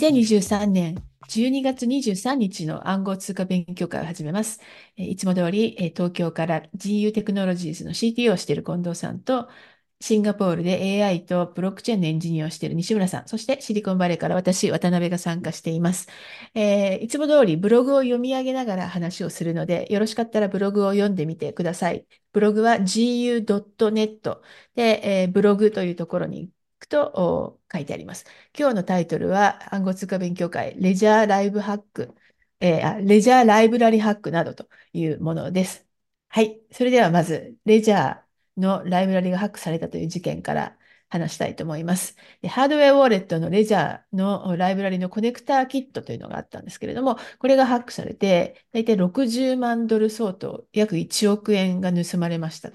[0.00, 0.94] 2023年
[1.28, 4.58] 12月23日の暗号通貨勉強会を始めます。
[4.96, 9.50] いつも通り東京から GU テクノロジーズの CTO をしている近藤さんと、
[10.00, 16.08] シンガポールで AI とブロックチェーンのエンジニアをしている西村さん、そしてシリコンバレーから私、渡辺が参加しています。
[16.54, 22.06] えー、いつも通りブログを読み上げながら話をするので、よろしかったらブログを読んでみてください。
[22.32, 24.40] ブログは gu.net
[24.74, 26.50] で、えー、ブログというところに
[26.90, 28.26] と書いてあります。
[28.58, 32.14] 今日のタイトルは暗号通貨勉強会レジャーライブハック、
[32.60, 35.86] えー、レジャーライブラリハックなどというものです。
[36.28, 36.62] はい。
[36.72, 42.16] それではまず、レジャーのライブラリがハックされたという事件から話したいと思います。
[42.48, 52.70] ハードウェアウォレットのレジャーのライブラリのコネクターキットというのがあったんですけれども、これがハックされて、だいたい60万ドル相当、約1億円が盗まれました。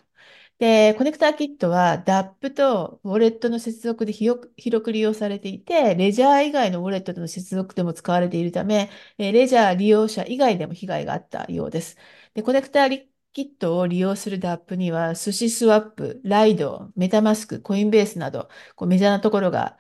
[0.57, 4.41] で、コネクターキットは DAP とウォレットの接続で広
[4.83, 11.97] く利用されていて、レジャー以外のウォレットとの接続でも使われているため、レジャー利用者以外でも被害があったようです。
[12.33, 19.77] で、コネクターキットを利用する DAP には、寿司スワップ、ライド、メタマスク、コインベースなど、こうメジャーなところが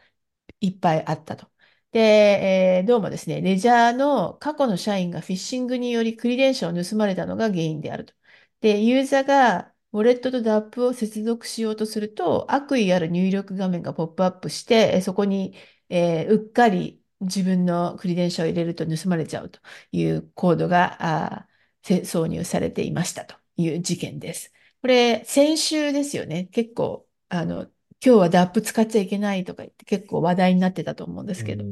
[0.59, 1.49] いっぱいあったと。
[1.91, 8.13] で、えー、どうもですね、レジャーの過去の社員がフィッシングによりクリデンシャルを盗まれたのが原因であると。
[8.61, 15.55] で、ユーザーがウォレットと DAP を接続しようとすると、悪意ある入力画面がポップアップして、そこに、
[15.87, 19.61] えー、うっかり自分のクリデンシャルを入れると盗まれちゃうと
[19.93, 21.47] いうコードがあ
[21.81, 24.51] 挿入されていましたという事件です。
[24.81, 26.49] これ、先週ですよね。
[26.51, 27.69] 結構、あの、今
[28.01, 31.63] 日は DAP 使っちゃいけないとか言って結構話題になってたと思うんですけど。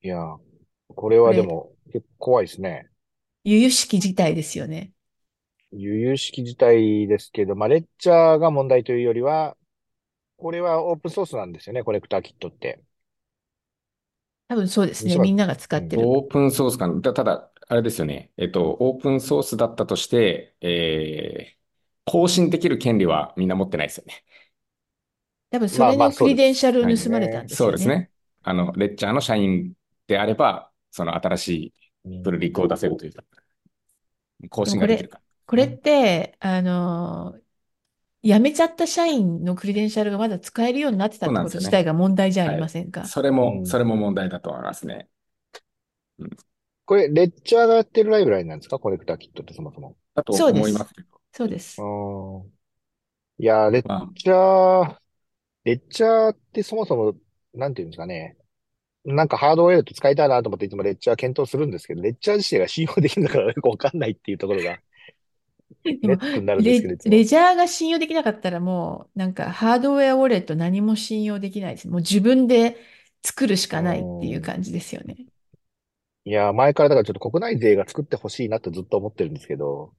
[0.00, 0.38] いや、
[0.88, 2.88] これはでも結構怖いですね。
[3.44, 4.92] 由々しき事態ですよね。
[5.72, 9.56] 由々しき事態ですけど、まあ、レッチャーが問題というよりは、
[10.36, 12.82] これはオープンソースなんですよね、コレクターキットって。
[14.48, 15.16] 多分そうですね。
[15.16, 16.06] みんなが使ってる。
[16.06, 17.00] オープンソースかな。
[17.00, 18.32] ただ、あれですよね。
[18.36, 24.24] えっと、オープンソースだったとして、えー、更新できる権利はみんな持ってないですよね。
[25.50, 27.72] 多分それのクリデンシャルを盗まれたんですよね。
[27.72, 28.10] そうですね。
[28.42, 29.72] あの、レッチャーの社員
[30.06, 31.72] であれば、その新し
[32.04, 33.24] いプルリックを出せるというか、
[34.50, 35.21] 更新ができるか。
[35.46, 37.34] これって、あの、
[38.22, 43.04] 辞めちゃった社員のクリデンシャルがまだ使えるようになってたってこと自体が問題じゃありませんか？
[43.04, 45.08] それも、それも問題だと思いますね。
[46.18, 46.30] うん、
[46.84, 48.78] これ、レッチャーがやってるライブラリなんですか？
[48.78, 49.96] コレクターキットってそもそも。
[50.14, 51.08] だと思いますけど。
[51.32, 51.80] そうです。
[53.38, 54.96] いや、レッチャー、
[55.64, 57.14] レッチャーってそもそも、
[57.54, 58.36] なんていうんですかね。
[59.04, 64.78] なんかハードウェアと使いたいなと思っていつもレッチャー検討するんですけど、レッチャー自体が信用できるのかよくわかんないっていうところが
[66.00, 66.16] でも
[66.60, 71.88] レ、レジャーが信用できなかったらもう、なんかハードウェアウォレット何も信用できないです。
[71.88, 72.76] もう自分で
[73.24, 75.16] 作るしかないっていう感じですよね。
[76.24, 79.92] いや、前からだからちょっと国内勢が作ってほしいなってずっと思ってるんですけど。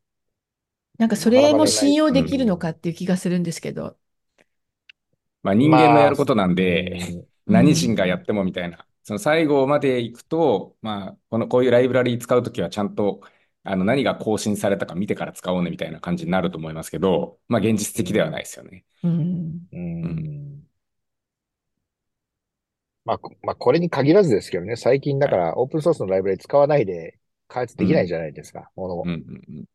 [0.97, 3.97] なんかそれも信用できるのかっていう気がするんですけど。
[5.41, 8.88] まあ人間のやることなんで、何人がやってもみたいな。
[9.03, 13.21] その最後まで行くと、まあ、この、こういうライブラリ使うときはちゃんと
[13.63, 18.85] あの、何が更新されたか見てから使おうねみたいな感じになると思いますけど、まあ現実的ではないですよね。
[19.03, 19.68] うん。
[19.72, 20.63] うん。
[23.06, 29.03] まあ、まあ、これに限らずですけどね、最近だからオープンソースのライブラリ使わないで開発できないじゃないですか、ものを。
[29.03, 29.18] うんうん
[29.57, 29.66] うん。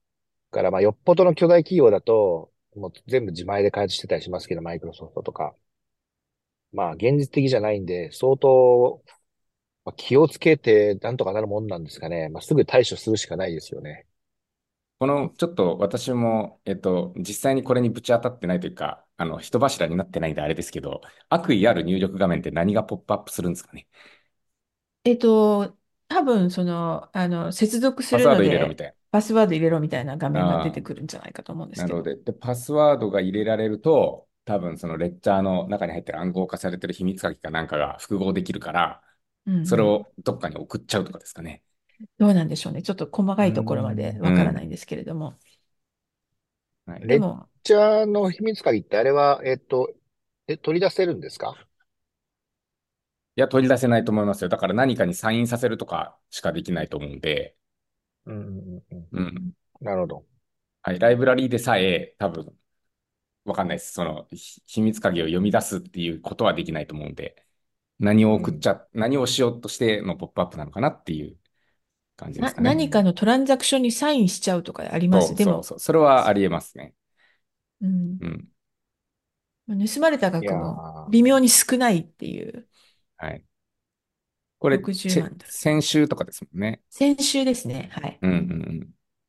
[0.50, 5.54] から、まあ、よっぽどの巨大企業だと、もう全部自前で開発してたりしますけど、マイクロソフトとか。
[6.72, 9.02] まあ、現実的じゃないんで、相当
[9.88, 12.28] まあ、気をつけてなんとかなるもんなんですかね。
[12.28, 14.06] まあ、すぐ対処するしかないですよね。
[14.98, 21.00] この、ちょっと私も、えっと、実際にこれにぶち当たってないというか、あの、人柱になってないんであれですけど、
[21.30, 23.86] 悪意ある入力画面って何がポップアップするんですかね？
[25.04, 25.74] えっと、
[26.08, 28.92] 多分、その、あの、接続するので、パスワード入れろみたいな。
[29.10, 32.02] パスワード入れろみたいな画面が出てくるんじゃないかと思うんですけど。
[32.02, 39.02] なので、で、パスワードが入れられると、多分そのレッチャーの中に入ってる暗号化されてる秘密鍵かなんかが複合できるから、
[39.64, 41.62] それをどっかに送っちゃうとかですかね。
[42.18, 42.82] どうなんでしょうね。
[42.82, 45.34] ちょっと細かいところまでわからないんですけれども。
[46.86, 49.92] はい、レッチャーの秘密鍵ってあれは、えっと、
[50.46, 51.54] え、取り出せるんですか？
[53.36, 54.48] いや、取り出せないと思いますよ。
[54.48, 57.56] だから何かにサインさせるとかしかできないと思うんで。
[58.26, 59.06] うんうんうん。
[59.12, 59.52] うん。
[59.80, 60.26] なるほど。
[60.82, 60.98] はい。
[60.98, 62.52] ライブラリーでさえ多分、
[63.44, 63.92] わかんないです。
[63.92, 64.26] その、
[64.66, 67.44] 秘密鍵を読み出すっていうことはできないと思うんで。
[67.98, 71.36] 何を送っちゃ、うん、何をしようとしてのポップアップなのかなっていう
[72.16, 72.70] 感じですかね。
[72.70, 75.34] 何かのトランザクションにサインしちゃうとかあります？
[75.34, 75.54] でも。
[75.54, 76.94] そうそう、それはありえますね。
[77.80, 78.48] うん。
[79.68, 82.66] うん、盗まれた額も微妙に少ないっていう。
[83.16, 83.44] はい。
[84.58, 85.38] これ、60万。
[85.44, 86.80] 先週とかですもんね。
[86.90, 87.90] 先週ですね。
[87.92, 88.18] はい。
[88.22, 88.38] うんうん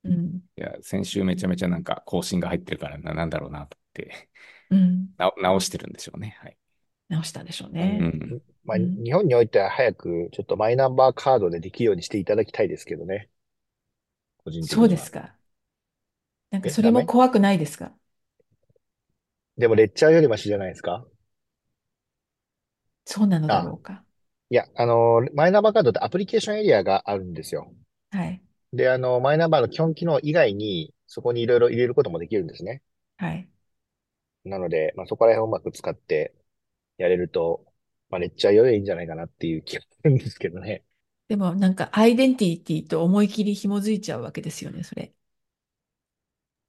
[0.04, 0.12] うん。
[0.12, 0.42] うん。
[0.58, 4.30] いや、先週めちゃめちゃなんか更新が入ってるからな、なんだろうなと思って、
[4.72, 5.10] うん。
[5.18, 6.38] な直してるんでしょうね。
[6.42, 6.58] はい。
[7.10, 7.98] 直したんでしょううね。
[8.00, 8.42] ん。
[8.70, 13.30] まあ、うん日本においては早くちょっとマイナンバーカードでできるようにしていただきたいですけどね。
[14.44, 14.80] 個人的には。
[14.80, 15.36] そうですか。
[16.52, 17.92] なんかえそれも怖くないですか？
[19.58, 21.06] でもレッチャーよりマシじゃないですか？
[23.06, 24.06] そうなのだろうか。
[24.50, 27.74] いや、あの、マイナンバーカードってアプリケーションエリアがあるんですよ。
[28.12, 28.42] はい。
[28.74, 32.82] で、あの、マイナンバーの基本機能以外に、そこにいろいろ入れることもできるんですね。
[33.18, 33.50] はい。
[34.46, 36.34] なので、まあ、そこら辺をうまく使って
[36.98, 37.66] やれると、
[38.10, 40.84] まあ、レッチャーよりいいんじゃないかなっていう気がするんですけどね。
[41.28, 45.14] でもなんかアイデンティティと思い切り紐づいちゃうわけですよね、それ。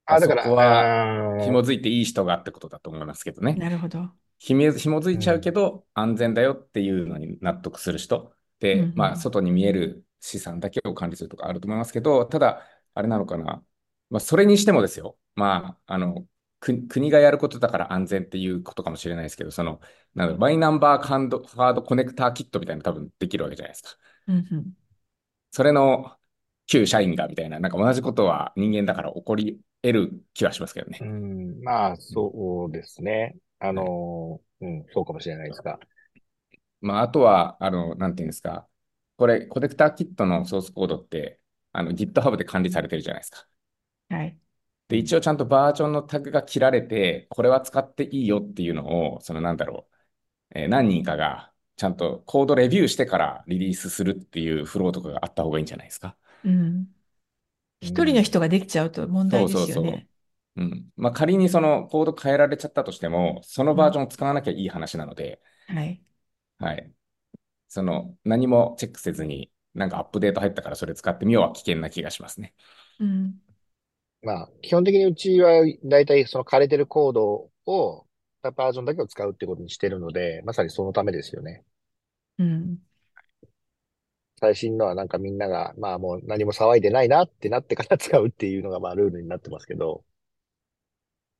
[0.04, 3.54] あ、だから、そこはあー紐づいていい人がってことだと思いますけどね。
[3.54, 4.10] なるほど。
[4.38, 13.62] ひめ紐づいちゃうけど、安全だよっていうのに納得する人で、うんうんまあ、外に見える資産だけを管理するとかあると思いますけど、ただ、あれなのかな。
[14.10, 15.16] まあ、それにしてもですよ。
[15.36, 16.26] まあ、あの、く
[16.60, 19.80] 国がやることだから安全っていうことかもしれないですけど、その、
[20.14, 23.90] なんだろう、マイナンバーカード、カードコネクターキットみたいなの多分できるわけじゃないですか。
[24.28, 24.72] うんうん。
[25.50, 26.16] それの
[26.66, 31.04] 旧社員がみたいな、なんか同じことは人間だから起こり得る気はしますけどねう。
[31.04, 33.36] ん、まあ、そうですね。
[33.58, 35.78] あの、うん、そうかもしれないですが。
[36.80, 38.68] まあ、あとは、あの、なんていうんですか。
[39.16, 41.40] これ、コネクターキットのソースコードって、
[41.72, 43.46] あの、GitHub で管理されてるじゃないですか。
[44.08, 44.38] はい。
[44.90, 49.88] で、一応ちゃんとバージョンのタグが切られて、これは使っていいよっていうのを、そのなんだろ
[50.54, 56.16] う、えー何人かがちゃんとコードレビューしてからリリースするっていうフローとかがあった方がいいんじゃないですか。
[56.44, 56.94] うん。
[57.80, 60.08] 一人の人ができちゃうと問題ですよそうそうそうね。
[60.62, 60.90] うん。
[60.96, 66.02] まあ、仮にそのコード変えられちゃったとしても、そのバージョンを使わなきゃいい話なので、はい。
[66.58, 66.92] はい。
[67.68, 72.54] その、何もチェックせずに、なんかアップデート入ったからそれ使ってみようは危険な気がしますね。
[73.00, 73.40] うん。
[74.22, 78.06] まあ、基本的にうちは、だいたいその枯れてるコードを、
[78.42, 81.64] バージョンだけを使うってことにしてるので、まさにそのためですよね。
[82.38, 82.80] うん。
[84.40, 90.04] 最新のはなんかみんなが、まあもう何も騒いでないなってなってから使うっていうのがまあルールになってますけど、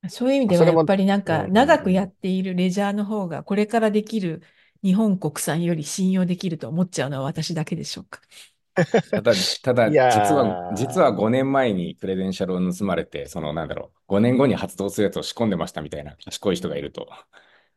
[0.09, 4.41] そういう意味ではやっぱりなんかうん長くやっているレジャーの方がこれからできる
[4.83, 8.21] 日本国産より信用できると思っちゃうのは私だけでしょうか。
[9.11, 17.07] ただ、ただ、実は、実は5年前にクレデンシャルを盗まれて、その、なんだろう、5年後に発動するやつを仕込んでましたみたいな賢い人がいると。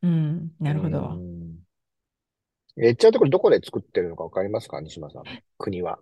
[0.03, 0.55] うん。
[0.61, 1.01] なるほうど。
[1.01, 1.65] ん。
[2.77, 4.81] えっちゃうところどこで作ってるのかわかりますか？
[4.81, 5.23] 西村さん。
[5.59, 5.99] 国は。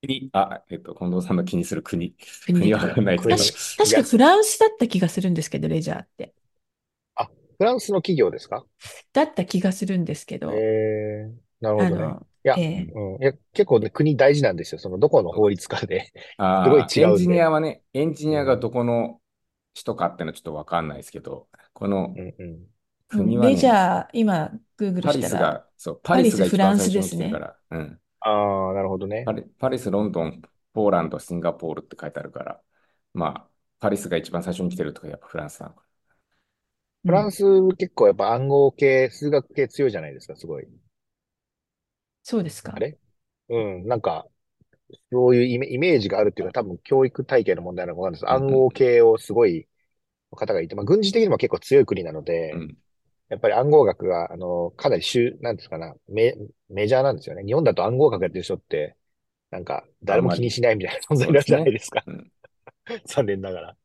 [0.00, 2.14] 国、あ、えっと、近藤さんの気にする国。
[2.46, 6.34] 国国はわかんないけど確か確かフランスだった気がするんですけど、レジャーって。
[7.58, 8.64] フランスの企業ですか？
[9.12, 12.16] だった気がするんですけど、えー、なるほどね。
[12.48, 14.78] や、ええうん、いや、結構ね、国大事なんですよ。
[14.80, 16.12] その、どこの法律かで。
[16.36, 19.20] あすごいー違うんでエンジニアはね、エンジニアがどこの
[19.74, 22.66] 人かっていうのはちょっとわかんないですけど、このうんうん。
[23.08, 28.02] 国はね、レジャー、今、グーグパルしたら、リスが、そう、パリスが一番最初にスですね来てるから、うん。
[28.20, 29.32] ああ、なるほどねパ。
[29.32, 30.42] リ、パリス、ロンドン、
[30.72, 32.62] ポーランド、シンガポールって書いてあるから、
[33.14, 35.84] まあ、パリスが一番最初に来てるとか、やっぱフランスなのか
[37.04, 37.42] フランス
[37.76, 40.68] 結構やっぱ暗号系、数学系強いじゃないですか、すごい。
[42.30, 42.78] そうですかあ。
[42.78, 42.98] れ？
[43.48, 44.26] うん、なんか、
[45.10, 48.30] そういうイメイメージがあるっていうか、多分教育体系の問題なのかわかんないです。
[48.30, 49.66] 暗号系をすごい
[50.32, 52.76] 方がいて、まあ、軍事的にも結構強い国なので、うん。
[53.30, 56.34] やっぱり暗号学が、あの、かなり主、なんですかな、メ、
[56.68, 57.44] メジャーなんですよね。
[57.44, 58.94] 日本だと暗号学やってる人って、
[59.50, 62.04] なんか、誰も気にしないみたいな存在じゃないですか。
[62.06, 62.30] うん
[63.06, 63.76] 残念ながら。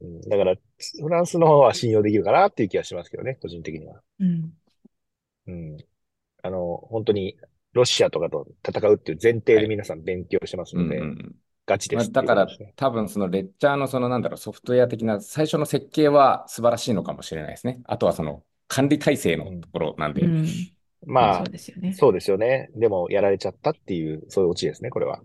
[0.00, 0.54] うん、だから、
[1.00, 4.00] フランスの方は信用できるかなっていう気がしますけどね、個人的には。
[4.20, 4.52] うん。
[5.46, 5.76] うん。
[6.42, 7.36] あの、本当に、
[7.72, 11.24] ロシアとかと戦うっていう前提で皆さん勉強してますので、うんうんまあ、
[11.66, 12.46] ガチですってだから。
[12.76, 17.80] 多分そのレッチャーのそのなんだろうソフトウェア的な最初の設計は素晴らしいのかもしれないですね。
[17.84, 20.46] あとはその管理体制のところなんで、うん。
[21.06, 21.94] まあそう、ですよね。
[21.94, 22.70] そうですよね。
[22.74, 25.20] でも、やられちゃったっていう、そういうオチですね、これは。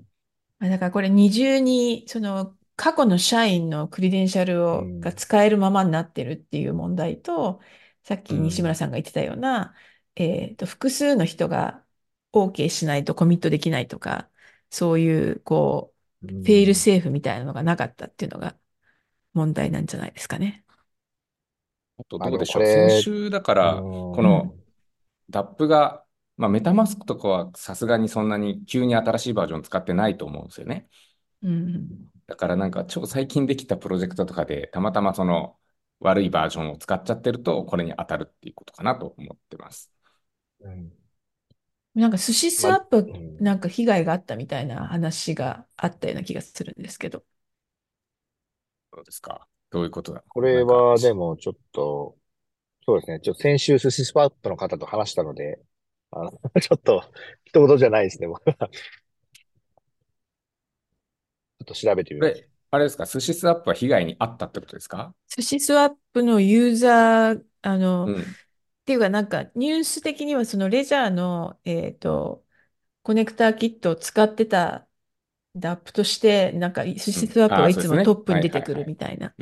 [0.60, 7.60] まあだからこれ二重に、その過去の社員のクリデンシャルを、うんが使えるままになってるっていう問題と、
[8.04, 9.74] さっき西村さんが言ってたような、
[10.16, 11.83] えっと、複数の人が
[12.34, 14.30] OK しないとコミットできないとか、
[14.70, 18.58] そういう、こう、フェイルセーフみたいなのがなかったっていうのが
[19.34, 20.64] 問題なんじゃないですかね。
[21.98, 22.66] あとまあどうでしょう。
[22.66, 24.56] 先週だから、ここの
[25.30, 26.04] DAP が、
[26.38, 30.88] まあ、メタマスクとかはさすがにそんなに急に新しいバージョン使ってないと思うんですよね。
[31.44, 32.10] うん。
[32.28, 35.58] だからなんか超最近できたプロジェクトとかでたまたまその
[36.00, 39.92] 悪いバージョンを使っちゃってるとこれに当たるっていうことかなと思ってます。
[40.62, 41.03] うん
[41.96, 43.08] なんか寿司スワップ、
[43.40, 47.24] なんか被害があったみたいな話があったような気がするんですけど。
[48.94, 49.48] そうですか？
[49.70, 50.24] どういうことだ？
[50.28, 52.18] これはでもちょっと、
[52.86, 53.20] そうですね。
[53.20, 55.60] ちょっと先週寿司スワップの方と話したので、
[56.12, 56.32] あの、
[56.62, 57.04] ちょっと、
[57.46, 58.56] 一言じゃないですね、僕は。
[58.58, 58.70] ちょ
[61.64, 62.50] っと調べてみます。
[62.72, 65.14] あれですか、寿司スワップは被害に遭ったってことですか？
[65.28, 68.24] 寿司スワップのユーザー、あの、うん、っ
[68.86, 72.46] ていうかなんかニュース的にはそのレジャーの、えっと、
[73.02, 74.88] コネクターキットを使ってた
[75.56, 79.34] ダップとして、なんか寿司スワップがいつもトップに出てくるみたいな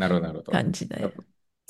[0.52, 1.14] 感じで。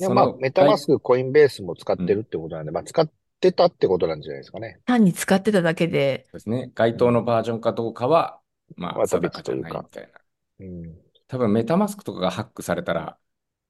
[0.00, 3.08] いや、まあ、メタマスク、コインベースも使ってるってことなんで、まあ、使っ
[3.40, 4.80] てたってことなんじゃないですかね。
[4.84, 6.24] 単に使ってただけで。
[6.26, 6.72] そうですね。
[6.74, 8.40] 該当のバージョンかどうかは、
[8.76, 10.10] まあ、定かじゃないみたい
[10.58, 10.66] な。
[10.66, 10.96] うん。
[11.28, 13.16] 多分メタマスクとかがハックされたら、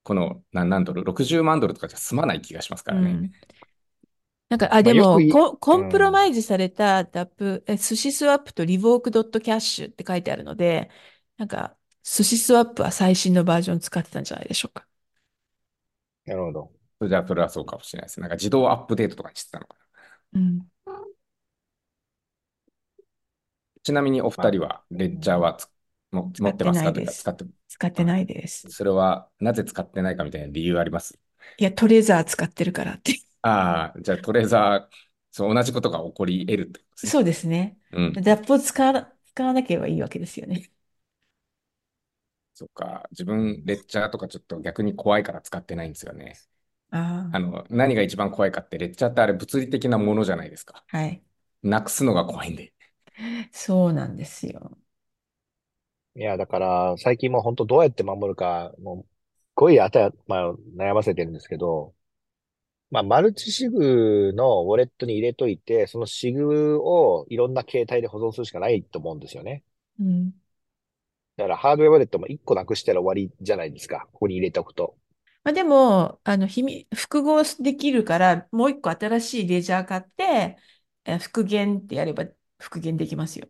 [0.04, 3.11] この何何ドル、60万ドルとかじゃ済まない気がしますからね。
[3.11, 3.30] うん、
[4.52, 10.90] なんか、あ、でも、コ、コンプロマイズされたダップ、え、寿司スワップとリボークドットキャッシュって書いてあるので、
[11.38, 14.87] なんか、寿司スワップは最新のバージョン使ってたんじゃないでしょうか。
[16.26, 16.71] なるほど。
[16.99, 18.21] それじゃあ、それはそうかもしれないです。
[18.21, 19.76] なんか自動アップデートとかにしてたのか
[20.32, 20.40] な。
[20.40, 20.68] うん。
[23.82, 25.59] ちなみにお二人は、レッジャーは
[26.11, 26.92] も持ってますか？
[26.92, 28.68] 使って使ってないです。
[28.71, 31.18] それはなぜ使ってないかみたいな理由あります？
[31.56, 33.14] いや、トレーザー使ってるからって。
[33.42, 34.96] ああ、じゃあトレーザー、
[35.30, 37.12] そう同じことが起こり得るってことですね。
[37.12, 37.78] そうですね。
[37.92, 38.25] うん。
[38.25, 40.70] ダップを使わ使わなければいいわけですよね。
[42.54, 43.06] そっか。
[43.11, 46.37] 自分、レッチャーとかちょっと逆に怖いから使ってないんですよね。
[46.90, 50.84] ああの、何が一番怖いかって、レッチャーってあれ物理的なものじゃないですか。
[50.87, 51.25] はい。
[51.62, 52.75] なくすのが怖いんで。
[53.52, 54.76] そうなんですよ。
[56.14, 59.08] いや、だから、最近も本当どうやって守るか、もう、す
[59.54, 61.94] ごいあた、まあ、悩ませてるんですけど、
[62.92, 69.64] まあ、マルチシグのウォレットに入れといて、そのシグをいろんな形態で保存するしかないと思うんですよね。
[69.99, 70.34] うん。
[71.38, 74.08] だからハードウェアウォレットも1個なくしたら終わりじゃないですか。
[74.12, 74.94] ここに入れておくと。
[75.42, 80.58] まあ、でも、あの、秘密、複合できるから、もう一個新しいレジャー買って、
[81.18, 82.26] 復元ってやれば
[82.58, 83.49] 復元できますよ。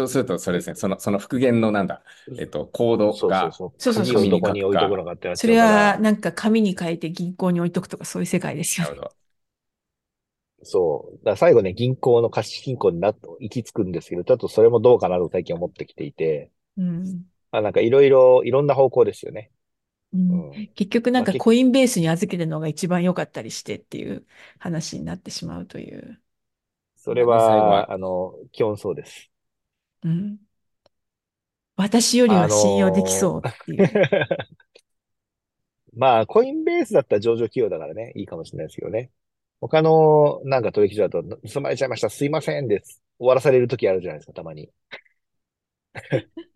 [0.00, 2.02] そうすると、それですね、その、その復元のなんだ、
[2.36, 4.04] えっと、コードが、そうそうそう。
[4.04, 9.16] そうどこに置いとくのかってそれは、なんか紙に書いて銀行に置いとくとか、そういう世界ですよ、なるほど。
[10.62, 11.24] そう。
[11.24, 17.30] だ最後ね、銀行の貸金庫になっ行き着くんですけど、ちょっとそれもどうかなと最近思ってきていて、うん。
[17.52, 19.50] あなんかいろいろ、いろんな方向ですよね。
[20.12, 24.26] うん、うん、結局なんかコインベースに預けてるのが一番良かったりしてっていう
[24.58, 26.20] 話になってしまうという。
[26.96, 29.29] それは、あの、基本そうです。
[30.02, 30.40] うん。
[31.76, 33.98] 私よりは信用できそうっていう。
[35.96, 39.10] まあ、コインベースだったら上場企業だからね、いいかもしれないですけどね。
[39.60, 43.02] 他のなんか取引所だと、盗まれちゃいました、すいませんです。
[43.18, 44.70] 終わらされるときあるじゃないですか、たまに。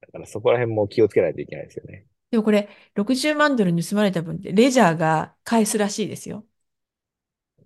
[0.00, 2.06] だからそこら辺も気をつけないといけないですよね。
[2.30, 6.46] でもこれ、60万ドル盗まれた分ってレジャーが返すらしいですよ。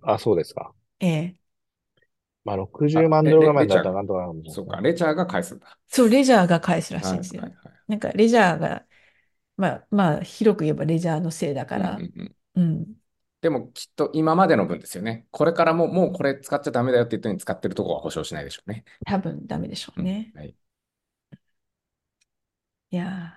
[0.02, 0.74] あ、そうですか。
[1.00, 1.36] ええ。
[2.44, 5.78] まあ、60万ドルぐらいだったらなんとかなるもそうか、レジャーが返すんだ。
[5.88, 7.42] そう、レジャーが返すらしいんですよ。
[7.42, 8.86] はいはいはい、なんか、レジャーが、
[9.56, 12.94] まあ、まあ、広く言えばレジャーのせいだから、うん、うんうん、
[13.42, 15.26] でも、きっと今までの分ですよね。
[15.30, 18.84] これからも、もうこれ使っちゃダメだよって言ったのに使ってるところは保証しないでしょうね。
[19.06, 20.30] 多分ダメでしょうね。
[20.34, 20.54] うん、はい。
[22.90, 23.34] いや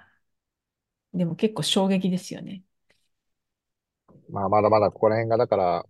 [1.14, 2.64] でも結構衝撃ですよね。
[4.30, 5.86] まあ、まだまだここら辺が、だから、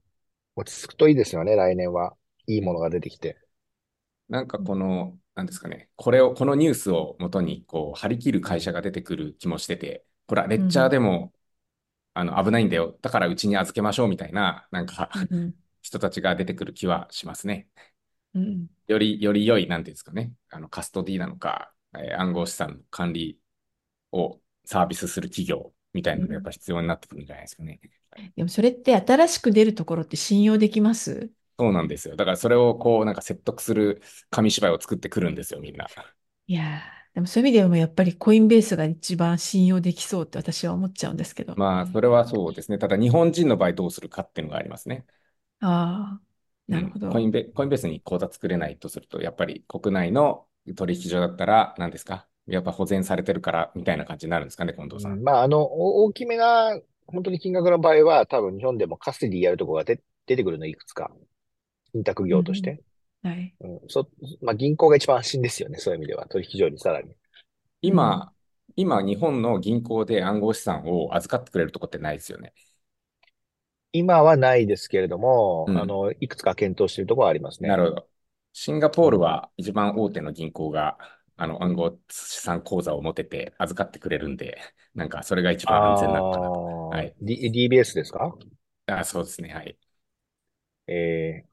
[0.56, 2.16] 落ち着くといいですよね、来年は。
[2.48, 3.38] いいものが出てきて。
[4.30, 11.34] なんかこの、なんですかね、これを、このニュースをもとに、こう、張り切る会社が出てくる気もしてて、これはレッチャーでも、
[12.16, 12.98] うん、あの、危ないんだよ。
[13.02, 17.68] だからうちに預けましょうみたいな、なんか、うん、人たちが出てくる気はしますね。
[18.34, 23.40] うん、より、より良い、なんていうんですかね、あの、カストディなのか、えー、暗号資産の管理
[24.12, 27.80] をサービスする企業みたいなのがやっぱ必要になってくるんじゃないですかね。
[28.36, 31.30] でもそれって新しく出るところって信用できます？
[31.58, 32.16] そうなんですよ。
[32.16, 35.88] だからそれをこうなんか説得する紙芝居を作ってくるんですよ、みんな。
[36.48, 41.54] いやー、でもそういう意味でもやっぱりコインベースが一番信用できそうって私は思っちゃうんですけど。
[41.56, 42.78] まあ、それはそうですね。
[42.78, 45.06] ただ日本人の場合どうするかっていうのがありますね。
[45.62, 46.22] ああ、
[46.68, 47.46] なるほど、うん、コインベ。
[47.46, 50.46] コインベースに口座作れないとすると、やっぱり国内の
[50.76, 52.28] 取引所だったら何ですか？
[52.46, 55.14] やっぱ保全されてるからみたいな感じになるんですかね、近藤さん。
[55.14, 59.96] うん、まあ、あの、大きめな、本当に金額の場合は、多分日本でもカステディやるところが
[60.26, 61.10] 出てくるのいくつか
[61.94, 62.82] 信託業として。
[63.24, 63.56] うん、はい。
[63.62, 64.10] うん、そ、
[64.42, 65.78] まあ、銀行が一番安心ですよね。
[65.78, 66.28] そういう意味では。
[66.28, 67.16] 取引所にさらに。
[67.82, 68.34] 今、
[68.76, 72.54] 今、日本の銀行で暗号資産を預かってくれるとこってないですよね。
[73.92, 77.70] 今はないですけれども、うん、あの、いくつか検討しているところはありますね。
[77.70, 78.08] なるほど。
[78.52, 80.98] シンガポールは一番大手の銀行が、
[81.38, 84.58] あの、暗号資産口座を持てて預かってくれるんで、
[84.96, 86.90] なんかそれが一番安全なのかなと。
[86.90, 87.16] はい。
[87.22, 88.36] D、DBS ですか？
[88.88, 89.78] あそうですね、はい。
[90.88, 91.53] えー、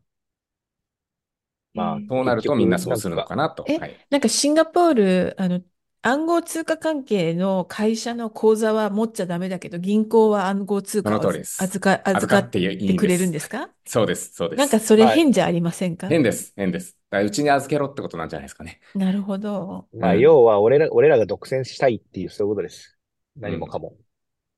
[1.74, 3.64] まあ、そうなるとみんなそうするのかなと。
[3.68, 5.60] え、はい、なんかシンガポール、あの、
[6.02, 12.58] 暗号通貨関係の会社の口座は持っちゃダメだけど、銀行は暗号通貨を預か預かって
[12.96, 13.68] くれるんですか？
[13.84, 14.58] そうです、そうです。
[14.58, 16.96] なんかそれ変じゃありませんか、はい、変です、変です。
[17.12, 18.80] うちに預けろってことなんじゃないですかね。
[18.94, 19.88] なるほど。
[19.98, 22.96] まあ、要は俺ら、俺らが独占したいっていう、そういうことです。
[23.36, 23.90] 何もかも。
[23.90, 23.96] うん、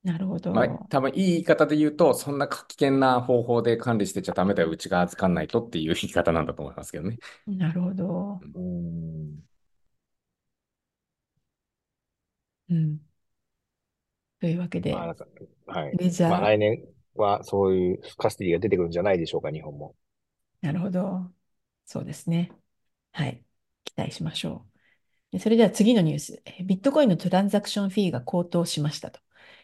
[0.04, 0.52] なるほど。
[0.52, 7.18] まあ、多分いい言い方で言うと、そんな危険な方法で管理してちゃダメだよ、うちが預かんないとっていう言い方なんだと思いますけどね。
[7.46, 8.40] なるほど。
[8.54, 9.52] うん
[12.68, 13.00] うん。
[14.40, 15.14] というわけで、ま
[15.66, 15.96] あ、はい。
[15.96, 19.94] レジャー、まあ来年はそういうカスティが出てくるんじゃないでしょうか、日本も。
[20.62, 21.30] なるほど。
[21.86, 22.50] そうですね。
[23.12, 23.44] はい。
[23.84, 24.66] 期待しましょ
[25.32, 25.38] う。
[25.38, 26.42] それでは次のニュース。
[26.64, 29.20] ビットコインのトランザクションフィーが高騰しましたと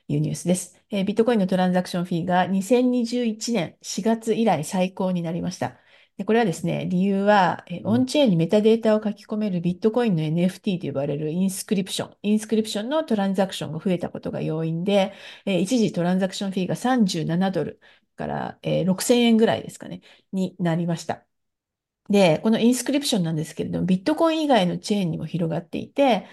[0.09, 0.83] いうニュースです。
[0.91, 5.79] ビットコインのトランザクションフィーが2021年4月以来最高になりました。
[6.17, 15.13] でこれはですね、理由は、えオンチェーンにメタデータを書き込めるビットコインの NFT と呼ばれるインスクリプション、インスクリプションのトランザクションが増えたことが要因で、
[15.47, 17.81] え一時トランザクションフィーが37ドル
[18.17, 20.01] から、え6000円ぐらいですかね、
[20.33, 21.25] になりました。
[22.11, 26.27] で、このインスクリプションなんですけれども、ビットコイン以外のチェーンにも広がっていて、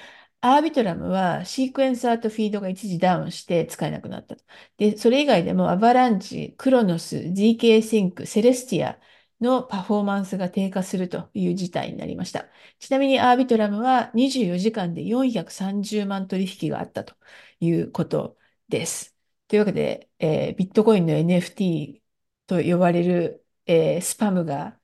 [0.45, 4.43] アービトラムはシークエンサーとフィードが一時ダウンして使えなくなったと。
[4.77, 8.99] で、それ以外でもアバランチ、クロノス、 ZK シンク、セレスティア、
[9.41, 12.47] のパフォーマンスが低下するという事態になりました。
[12.79, 17.15] ちなみにアービトラムは24時間で430万取引があったと
[17.59, 18.37] いうこと
[18.69, 19.15] です。
[19.47, 22.01] というわけで、えー、ビットコインの NFT
[22.47, 24.79] と呼ばれる、えー、スパムが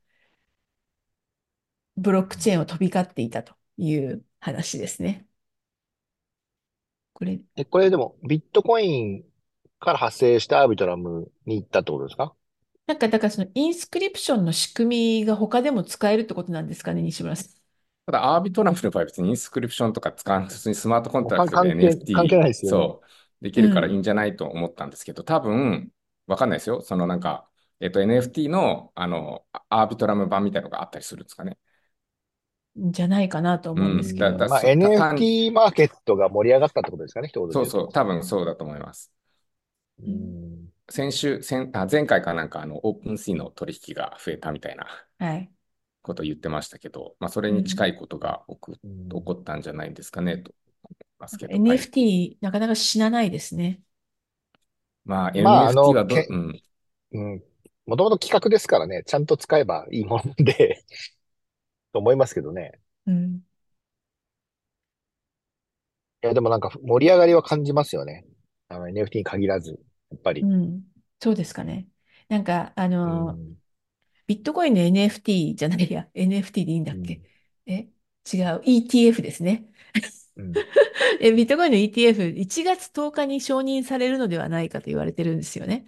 [1.96, 5.26] ブロックチェーンを飛び交っていたという話ですね。
[7.12, 7.40] これ。
[7.56, 9.24] え、これでもビットコイン
[9.80, 12.34] から発生したアービトラムに行ったってことですか？
[12.86, 17.46] なんか、だからそのインスクリプションの仕組みが他でも使えるってことなんですかね、西村さん。
[18.06, 23.02] ただ、アービトラムの場合、別にインスクリプションとか使わずにスマートコントラクトで NFT、関係ないですよ、ね、そ
[23.40, 25.90] う、できるからいいんじゃないと思ったんですけど、うん、多分、
[26.26, 26.80] わかんないですよ。
[26.80, 27.48] そのなんか、
[27.80, 31.58] えっと、NFT の、あの、アービトラム版みたいなのがあったりするんですかね。
[32.76, 34.28] じゃないかなと思うんですけど。
[34.28, 39.12] うん、まあ、NFT マーケットが盛り上がったってことですかね、一言そうそう、多分そうだと思います。
[40.02, 44.86] うん先週、先あ前回かなんかあのオープンシーの取引が増えたみたいな
[46.02, 48.78] ことを言ってましたけど、まあ、それに近いことが起こ,、起
[49.24, 51.56] こったんじゃないですかねと思いますけど。
[51.56, 53.80] NFT、はい、なかなか死なないですね。
[55.04, 56.62] まあ、まあ、NFT はど、うん。
[57.12, 57.42] うん。
[57.86, 60.84] もともと企画ですからね、ちゃんと使えばいいもので
[61.92, 62.80] と思いますけどね。
[63.06, 63.42] うん。
[66.22, 68.24] いや、でもなんか盛り上がりは感じますよね。
[68.68, 69.78] あの NFT に限らず。
[70.10, 70.42] やっぱり。
[70.42, 70.82] うん。
[71.20, 71.88] そうですかね。
[72.28, 73.36] なんか、あの、
[74.26, 77.22] ビットコインの NFT じゃないや、NFT でいいんだっけ、
[77.66, 77.88] え？
[78.32, 79.66] 違う、ETF ですね。
[80.36, 80.52] うん、
[81.20, 85.84] えビットコインの ETF1 月10日に承認されるのではないかと言われてるんですよね。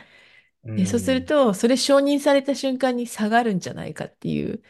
[0.65, 4.63] でそうすると、それ承認された瞬間に下がるんじゃないかっていう、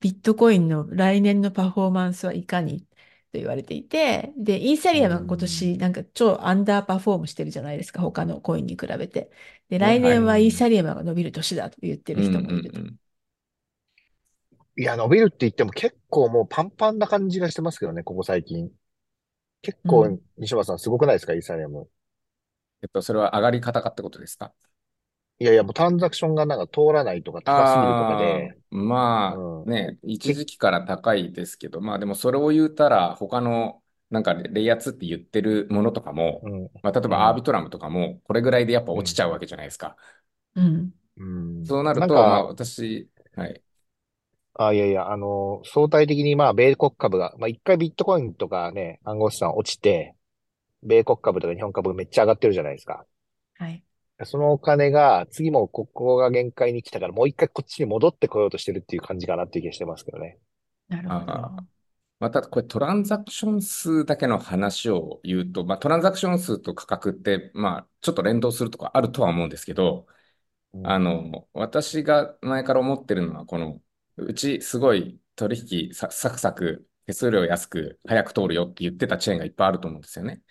[0.00, 2.86] ビットコインの来年のパフォーマンスはいかにと
[3.34, 9.30] 言われていて、で、イーサリアムは今年なんか超アンダーパフォームしてるじゃないですか、他のコインに比べて。
[9.68, 12.80] で、来年はイーサリアムが伸びる年だと言ってる人もいると。
[14.76, 18.70] いや、伸びるって言っても結構もうパンパンな感じがしてますけどね、ここ最近。
[19.62, 21.86] 結構、西村さんすごくないですか、イーサリアム。
[22.82, 24.54] えっと、それは上がり方かってことですか？
[25.38, 28.59] いやいや、もうトランザクションがなんか通らないとか高すぎるとかで。
[28.70, 39.96] まあ、うん、ね、一時期から高いですけど、まあでもそれを言うたら、他のなんかレイアツって言ってるものとかも、うん、まあ、例えばアービトラムとかも、これぐらいでやっぱ落ちちゃうわけじゃないですか。
[40.54, 40.92] うん。
[41.16, 43.62] うん、そうなると、まあ私、はい。
[44.54, 50.14] あ、いやいや、あの、相対的にまあ、米国株が、まあ一回ビットコインとかね、暗号資産落ちて、
[50.82, 53.06] 米国株とか日本株めっちゃ上がってるじゃないですか。
[53.54, 53.84] はい。
[54.26, 60.38] そのお金が、次もここが限界に来たから、もう一回こっちに戻ってこようとしてるっていう感じかなっていう気がしてますけどね。
[60.88, 61.50] なるほど。
[62.20, 70.06] また、これトランザクション数だけの話を言うと、まあ、トランザクション数と価格って、まあ、ちょっと連動するとかあるとは思うんですけど、
[70.74, 73.80] うん、あの、私が前から思ってるのは、この、
[74.18, 80.42] うちすごい取引サクサク手数料安く早く通るよって言ってたチェーンがいっぱいあると思うんですよね。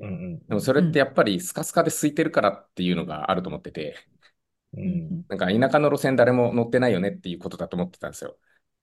[0.00, 3.96] うんうん、でもそれってやっぱりスカスカで空いてるからっていうのがあると思ってて。
[4.72, 5.24] うん。
[5.28, 8.36] なんか田舎の路線誰も乗ってないよねっていうことだと思ってたんですよ。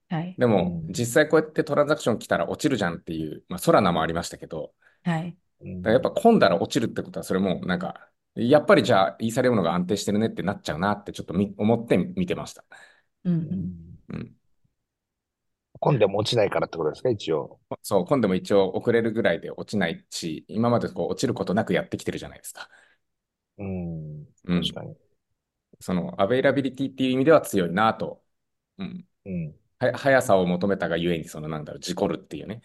[0.09, 0.35] はい。
[0.37, 5.37] でも、実際こうやってトランザクション来たら落ちるじゃんっていう、まあ、ソラナもありましたけど、はい。
[5.83, 12.63] やっぱ混んだら落ちるってことは、それもなんか、やっぱりじゃあ、イーサリアムのが安定してるねってなっちゃうなってちょっとみ思って見てました。
[13.23, 13.97] うん。
[14.09, 14.31] うん。
[15.79, 17.59] 混んでも落ちないからってことですか、一応。
[17.83, 22.69] そう、混んでも一応遅れるぐらいで落ちないし、今までこう落ちることなくやってきてるじゃないですか。
[23.57, 24.25] うん。
[24.45, 24.95] 確かに。
[25.79, 28.23] その、アベイラビリティっていう意味では強いなと。
[28.77, 29.07] うん。
[29.25, 29.55] うん。
[29.79, 32.61] は、速さを求めたがゆえに、その、なんだろう、事故るっていうね。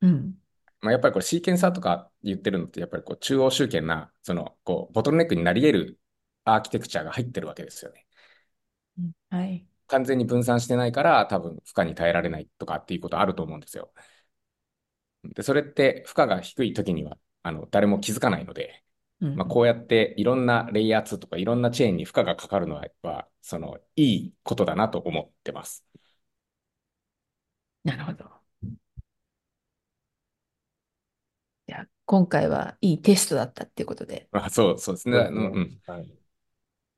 [0.00, 0.40] うん。
[0.80, 6.00] まあ、やっぱりこれシーケンサーとか言ってるのって、やっぱりこう中央集権な、その、こう、ボトルネックになり得る
[6.44, 8.06] アーキテクチャが入ってるわけですよね。
[9.30, 9.66] はい。
[9.90, 13.92] 完全に分散してないから、多分負荷に耐えられないとかっていうことあると思うんですよ。
[15.24, 18.82] で、それって負荷が低い時には、あの、誰も気づかないので、
[19.34, 25.84] まあ、こうやっていろんなレイヤー2とかいろんなチェーンに負荷がかかるのは、その、いいことだなと思ってます。
[27.84, 28.40] なるほど。
[31.66, 34.28] じゃあ、今回はいいテストだったっていうことで。
[34.32, 35.18] あそう、そうですね。
[35.18, 36.12] うん、はい、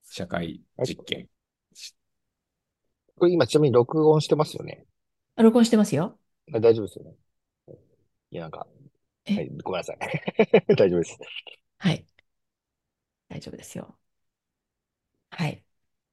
[0.04, 1.28] 社会実験。
[3.22, 4.84] これ今ちなみに録音してますよね？
[5.36, 6.18] 録音してますよ。
[6.50, 7.14] 大丈夫ですよね。
[8.32, 8.66] いや、なんか、
[9.26, 9.98] はい、ごめんなさい。
[10.74, 11.16] 大丈夫です。
[11.78, 12.04] はい。
[13.28, 13.96] 大丈夫ですよ。
[15.30, 15.62] はい。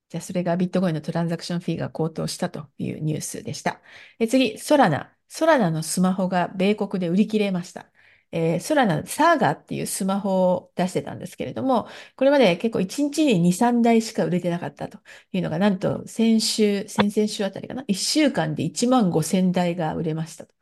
[0.09, 3.81] じゃあ、それがビットコインのトランザクションフィーが高騰したというニュースでした。
[4.19, 5.17] え次、ソラナ。
[5.27, 7.91] ソラナのスマホが米国で売り切れました。
[8.31, 14.99] えー、ソラナ、サーガっていうスマホを出してたんですけれども、これまで結構1日に2、3台しか売れてなかったと
[15.31, 20.59] いうのが、なんと先週、先々週あたりかな、1週間で1万5千台が売れましたと。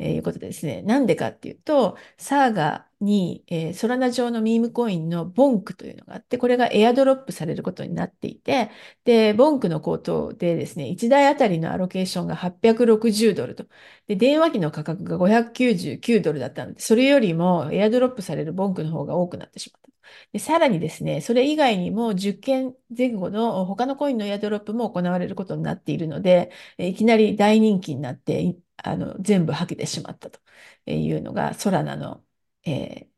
[0.00, 0.82] いうことでですね。
[0.82, 8.70] なんでかっていうと、サーガに、えー、ソラナ上のミームコインのボンクというのがあって、これがエアドロップされることになっていて、
[9.04, 13.66] で、ボンクの高騰でですね、1台あたりのアロケーションが860ドルと、
[14.06, 19.88] で、電話機の価格が599ドルだったので、それよりもエアドロップされるボンクの方が多くなってしまった。
[20.32, 30.40] で、さらにですね、それ以外にも10件前後の他のコインのエアドロップも行われることになっているので、いきなり大人気になって、あの全部はけてしまったと
[30.86, 32.24] いうのが、ソラナの、
[32.64, 33.08] え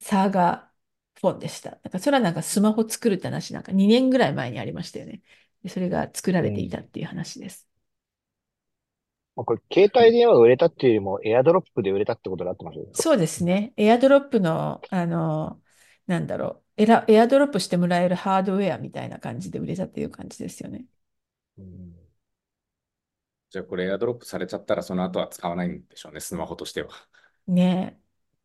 [0.00, 0.72] ー、サーガ
[1.20, 1.72] フォンでした。
[1.72, 5.22] なんかソラナがスマホ作るって話、なんか2年ぐらい前にありましたよね。
[5.62, 7.68] でそれが作られていたっていう話です。
[9.36, 13.72] うん、これ、携帯電話が売れたっていうよりも、エアドロップで売れたってことになってますそうですね。
[13.76, 15.62] エアドロップの、あの、
[16.06, 20.86] なんだろうエラ、エアドロップしてもらえるハードウェアみたいな感じで売れたっていう感じですよね。
[21.58, 21.94] うん、
[23.50, 26.90] じゃあこれエアドロップされちゃったらその後は使わないんでしょうね、スマホとしては。
[27.46, 28.01] ねえ。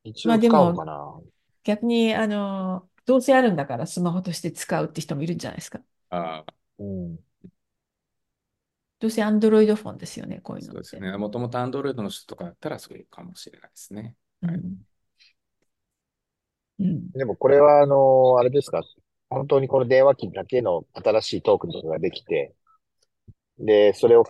[0.10, 0.94] 一応使おうかな。
[0.94, 1.22] まあ、
[1.64, 5.80] 逆に、あの、どうせあるんだからスマホとして使うって人もいるんじゃないですか。
[6.10, 6.54] ああ。
[6.80, 7.18] うん。
[9.00, 11.16] どうせアンドロイドフォンですよね、こういうのそうですね。
[11.18, 14.16] もともとアンドロイドの人とかだったらそうかもしれないですね。
[14.42, 14.78] はい、うん
[16.80, 18.84] うん、でもこれは、あの、あれですか、
[19.30, 22.54] 本当にこの電話機だけの新しいトークンとかができて、
[23.60, 24.24] で、それを、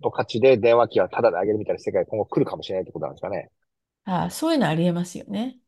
[0.00, 3.50] の価値で電話機はタダであげるみたいな世界が今後来るかもしれないってことなんですかね。
[4.06, 5.58] ああ、そういうのありえますよね。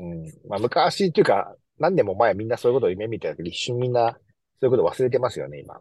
[0.00, 0.24] うん。
[0.48, 4.18] まあ、昔っていうか、何年も前みんなそういうことを夢見てたけど、一瞬みんな
[4.60, 5.78] そういうこと忘れてますよね、今。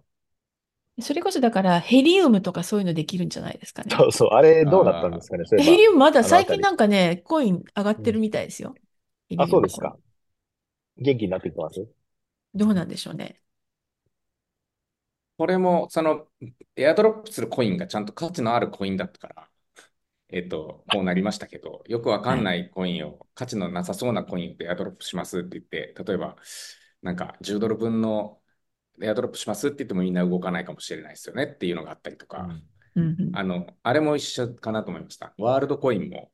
[1.01, 3.95] それこそだから、ヘリウムとかそういうのできるんじゃないですかね。
[3.95, 8.75] そうそう、あれどうなったんですかね、ヘリウムまだ最近なんかね、コイン上がってるみたいですよ。
[9.29, 9.97] うん、あ、そうですか。
[10.97, 11.85] 元気になってきてます？
[12.53, 13.41] どうなんでしょうね。
[15.37, 16.27] これも、その、
[16.77, 19.44] エアドロップするコインがちゃんと価値のあるコインだったから、
[20.35, 26.35] えっと、こうなりましたけど、よくわかんないコインを、価値のなさそうなコインでエアドロップしますって言って、例えば、
[27.01, 28.41] なんか10ドル分の
[29.01, 32.49] エアドロップしますって言ってもみんな動かないかもしれないですよねっていうのがあったりとか、
[32.95, 35.33] うん、あの、あれも一緒かなと思いました。
[35.37, 36.29] ワールドコインも、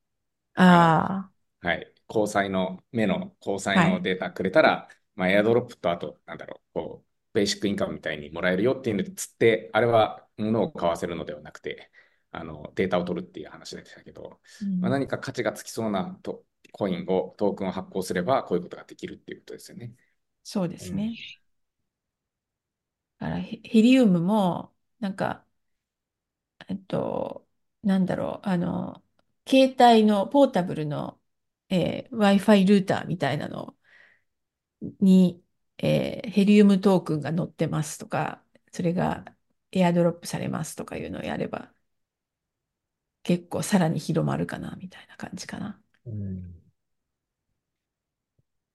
[0.56, 1.30] あ
[1.62, 11.92] あはい、交際の、目の交際のデータくれたら、はい、まあ、エアドロップとあと、なんだろう、こう、ベーシックインカムみたいにもらえるよっていうので、つって、あれは物を買わせるのではなくて、
[12.32, 19.94] あのデータを取るっていう話でしたけど、うん、まあ、何か価値がつきそうなとコインを、トークンを発行すれば、こういうことができるっていうことですよね。
[20.44, 21.14] そうですね。
[23.22, 25.46] うん、だからヘリウムも、なんか、
[26.68, 27.48] えっと、
[27.84, 29.04] なんだろう、あの、
[29.48, 31.20] 携帯のポータブルの、
[31.70, 33.76] えー、Wi-Fi ルーターみたいなの
[35.00, 35.44] に、
[35.78, 39.26] えー、ヘリウムトークンが載ってますとか、それが
[39.72, 41.74] エアドロップされますとかいうのをやれば、
[43.24, 45.82] 結構さらに広まるかな、みたいな感じかな。
[46.06, 46.62] うん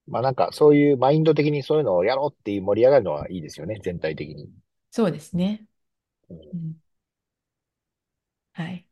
[0.08, 4.48] まあなんかそういうマインド的にそういうのをやろうっていう盛り上がるのはいいですよね、全体的に。
[4.90, 5.66] そうですね。
[6.30, 6.82] うん、うん、
[8.52, 8.86] はい。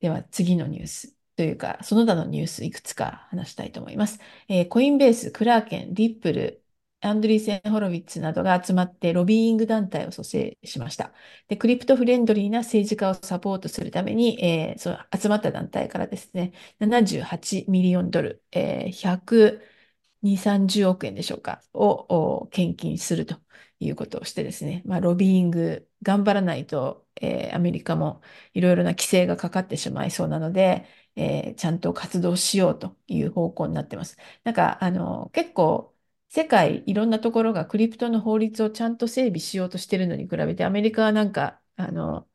[0.00, 4.20] では次のニュースというか、その他のニュースいくつか話したいと思います。
[4.48, 6.64] えー、コインベース、クラーケン、リップル、
[7.00, 11.12] アンドリーセン・ホロウィッツなどが集まってロビーイング団体を組成しました。
[11.48, 23.36] で、クリプトフレンドリーな政治家をサポートするために、えー、その集まった団体からですね、78ミリオンドル、えー、120、30億円でしょうか、を献金すると
[23.80, 28.20] いうことをしてですね、まあ、ロビーイング頑張らないと、えー、アメリカも
[28.54, 34.16] いろいろな規制がかかってしまいそうなので、えー、ちゃんと活動しようという方向になってます。
[34.44, 35.94] なんか、あの、結構、
[36.30, 42.28] 世界いろんなところがクリプトの法律をちゃんと整備しようとしてるのに比べて、アメリカはなんか、あの、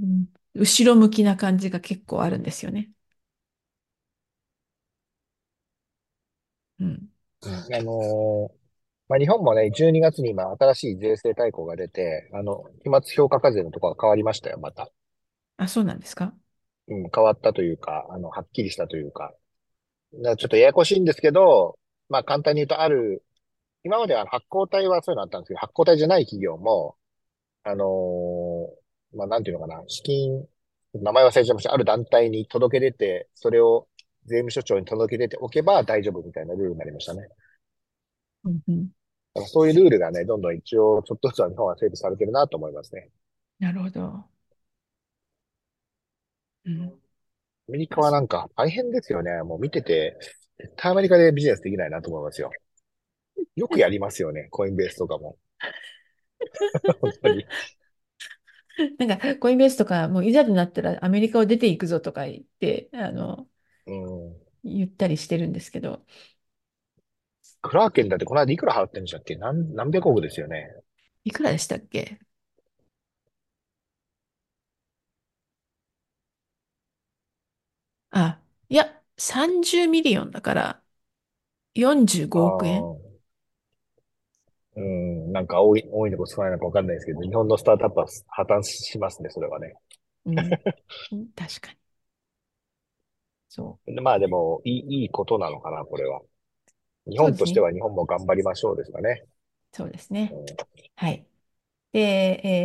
[0.00, 2.90] うん、後ろ向きな感じが結構あるんですよね。
[6.78, 7.08] うん。
[7.72, 8.58] あのー
[9.08, 14.90] まあ、日本もね、12月に今新しい税制大綱が出て、あの、期末評価課税のところが変わりましたよ、また。
[15.56, 16.34] あ、そうなんですか？
[16.88, 19.34] うん、変わったというか、あの、はっきりしたというか。
[20.24, 23.24] かちょっとややこしいんですけど、まあ簡単に言うとある、
[23.84, 26.96] 今までは発行体はそういうのあったんですけど、発行体じゃない企業も、
[27.64, 30.46] あのー、まあなんていうのかな、資金、
[30.94, 31.72] 名前忘れちゃいました。
[31.72, 33.88] ある団体に届け出て、それを
[34.26, 37.28] 税務署長に届け出ておけば大丈夫みたいなルールになりましたね。
[38.44, 38.88] うんうん
[39.46, 43.10] そういうルールがね、どんどん一応、ちょっとずつは日本は整備されてるなと思いますね。
[43.60, 44.24] なるほど。
[46.64, 46.82] うん。
[47.68, 49.42] アメリカはなんか大変ですよね。
[49.42, 50.16] もう見てて、
[50.58, 52.50] 絶対アメリカでビジネスできないなと思いますよ。
[53.56, 55.36] よくやりますよね、コインベースとかも。
[57.00, 57.46] 本当に。
[58.98, 63.48] なんか、コインベースとか、もういざとなったらアメリカを出ていくぞとか言って、あの、
[63.86, 66.04] うん、言ったりしてるんですけど、
[67.62, 69.36] クラーケンだってこの間いくら払ってんでしたっけ？
[69.36, 70.74] 何、何百億ですよね。
[71.24, 72.18] いくらでしたっけ？
[78.10, 80.82] あ、いや、30 million だから
[81.74, 82.90] 45億円。
[84.76, 89.74] うん、なんか多い、多いのか少ないのかわかんないですけど、日本のスタートアップは破綻しますね、それはね。
[90.24, 90.50] うん、
[91.34, 91.78] 確かに。
[93.48, 94.02] そう。
[94.02, 96.20] まあでも、いい、いいことなのかな、これは。
[97.08, 99.24] 日本としては日本も頑張りましょうですかね。
[99.72, 100.38] そうですね。
[100.96, 101.26] はい。
[101.92, 102.00] で、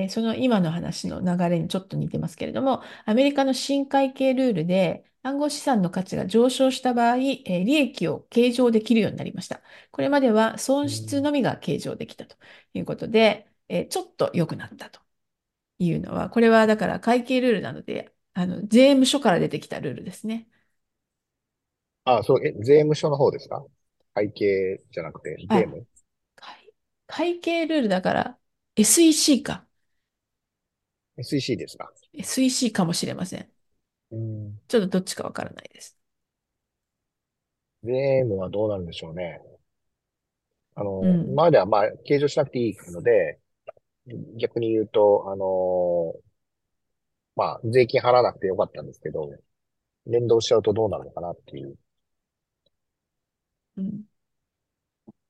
[0.05, 9.61] えー、その今の話の流れにちょっと似てますけれども、アメリカの新会計ルールで暗号資産の価値が上昇した場合、えー、利益を計上できるようになりました。
[9.91, 12.35] これまでは損失のみが計上できたと
[12.73, 14.99] いうことで、えー、ちょっと良くなったと
[15.79, 20.49] いうのは、これはだから会計ルールなので、あの税務署から出てきたルールですね。
[22.05, 23.63] ああ、そう、え、税務署の方ですか？
[24.13, 25.87] 会計じゃなくて、ゲーム
[26.35, 26.73] 会
[27.07, 28.39] 会計ルールだから、
[28.75, 29.67] SEC か。
[31.17, 33.49] SEC ですか ?SEC かもしれません。
[34.13, 34.59] うん。
[34.67, 35.97] ちょっとどっちかわからないです。
[37.83, 39.39] ゲームはどうなるんでしょうね。
[40.75, 43.39] あの、うん、今まではまあ、計上しなくていいので、
[44.39, 46.15] 逆に言うと、あの
[47.35, 49.29] まあ、税金払わなくてよかったんですけど、
[50.07, 51.77] 連動しちゃうとどうなるのかなっていう。
[53.75, 54.05] うん。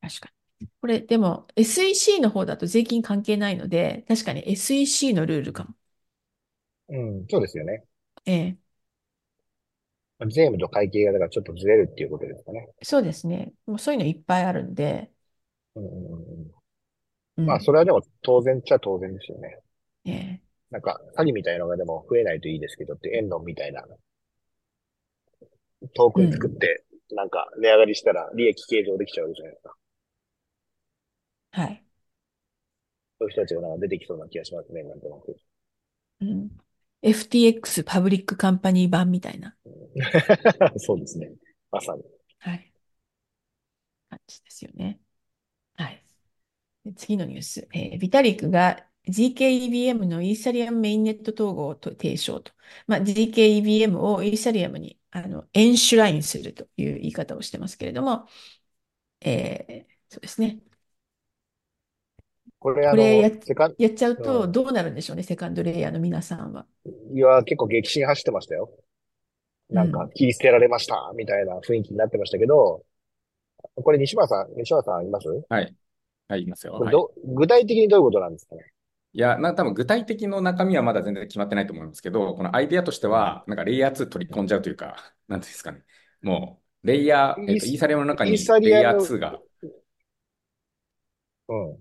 [0.01, 0.67] 確かに。
[0.81, 5.75] これ、でも SEC の方だと税金関係ないので、確かに SEC のルールかも。
[6.89, 7.83] うん、そうですよね。
[8.25, 8.57] ええ。
[10.27, 12.67] 税務と会計がだからちょっとずれるっていうことですかね。
[12.83, 13.53] そうですね。
[13.65, 15.11] もうそういうのいっぱいあるんで。
[15.75, 16.51] うんうん
[17.37, 17.45] うん。
[17.45, 19.59] まあ、それはでも当然っちゃ当然ですよね。
[20.05, 20.43] ええ。
[20.71, 23.81] なんか、詐欺みたいなのがでも増えないといいですけどって、円論みたいな、
[25.95, 26.83] トークン作って、
[27.15, 29.75] なんか値上がりしたら利益計上できちゃうじゃないですか。
[31.51, 31.85] はい。
[33.17, 35.35] そういう人たちがなんか出てきそうな気がしますね、なんとなく。
[36.21, 36.49] うん。
[37.01, 39.55] FTX public company 版みたいな。
[40.77, 41.31] そうですね。
[41.71, 42.03] まさに。
[42.39, 42.73] はい。
[44.09, 44.99] 感じですよね。
[45.75, 46.03] はい。
[46.95, 47.67] 次のニュース。
[47.73, 52.51] えー、ビタリックが ZKEVM のイーサリアムメインネット統合を提唱と。
[52.87, 58.27] まあ、 ZKEVM をイーサリアムにあの enshrine するという言い方をしてますけれども、
[59.21, 60.59] えー、そうですね。
[62.59, 63.29] これ、これや
[63.77, 66.65] やっちゃうとどうなるんでしょうね、うん、セカンドレイヤーの皆さんは。
[67.13, 68.71] いや、結構激震走ってましたよ。
[69.69, 72.83] なんか、切り捨てられました、みたいな雰囲気になってましたけど、
[73.75, 75.27] これ西村さん、西村さんいます？
[75.49, 75.75] はい。
[76.27, 76.73] はい、いますよ。
[76.73, 76.95] はい、
[77.25, 78.71] 具体的にどういうことなんですかね？
[79.13, 85.83] いや、な、多分具体的の中身はまだ全然決まってないと思うんですけど、このアイデアとしては、なんかレイヤー2取り込んじゃうというか、なんていうんですかね。
[86.21, 89.39] もレイヤー、えっと、イーサリアムの中にレイヤー2が。
[91.47, 91.75] うん。
[91.75, 91.79] フ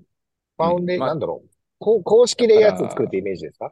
[0.59, 1.43] ァウンデ、うんま、なんだろ
[1.81, 2.03] う。
[2.05, 3.71] 公式レイヤー2作るってイメージですか？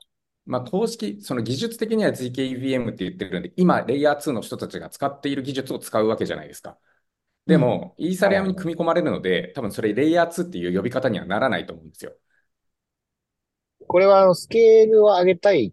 [0.50, 6.76] まあ、公式、その技術的には GKEVM って言ってるんで、今、レイヤー2の人たちが使っている技術を使うわけじゃないですか。
[7.46, 12.12] でも、うん、イーサリアムに組み込まれるので、多分それレイヤー2っていう呼び方にはならないと思うんですよ。
[13.86, 15.72] これはスケールを上げたい、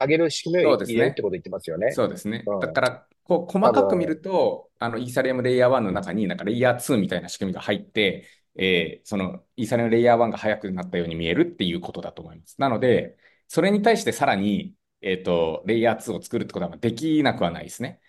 [0.00, 1.92] 上げる仕組みを入れるってこと言ってますよね。
[1.92, 2.42] そうですね。
[2.46, 8.26] うん、だから、こう細かく見ると、あのイーサリアムレイヤー1の中になんかレイヤー2みたいな仕組みが入って、
[8.58, 12.58] えー、そのイーサリアムレイヤー1が速くなったように見えるっていうことだと思います。
[12.58, 13.16] なので、
[13.48, 18.00] それに対してさらに、えっ、ー、と、レイヤー2を作るってことはできなくはないですね。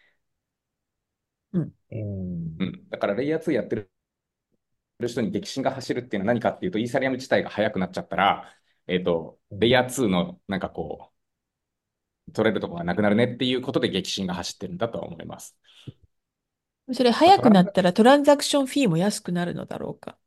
[1.53, 1.73] うん。
[1.91, 1.95] う
[2.65, 2.89] ん。
[2.89, 3.91] だからレイヤー2やってる
[5.07, 8.53] 人に激震が走るっていうのは何かっていうと、イーサリアム自体が速くなっちゃったら、
[8.87, 11.11] えっ、ー、と、レイヤー2のなんかこ
[12.27, 15.57] う、取れるところがなくなるねっていうことで激震が走ってるんだと思います。
[16.93, 20.17] それ速くなったらトランザクションフィーも安くなるのだろうか。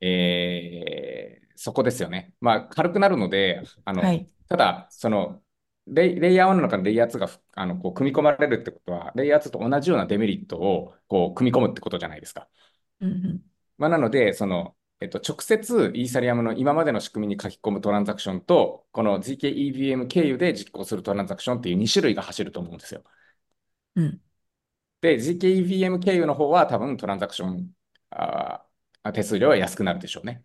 [0.00, 2.32] えー、そこですよね。
[2.40, 5.42] まあ、軽くなるので、あの、はい、ただ、その、
[5.88, 12.46] レイレイヤー1の中にレイヤー2があのこう組み込まれるってことは、レイヤー2と同じようなデメリットをこう組み込むってことじゃないですか。
[13.00, 13.42] うんうん、
[13.76, 23.02] まあ、なので、その、えっと、直接イーサリアムの今までの仕組みに書き込むトランザクションと、この GKEVM 経由で実行するトランザクションっていう2種類が走ると思うんですよ。
[23.96, 24.20] うん、
[25.00, 27.70] で、GKEVM 経由の方は多分トランザクション
[28.10, 28.64] あ
[29.12, 30.44] 手数料は安くなるでしょうね。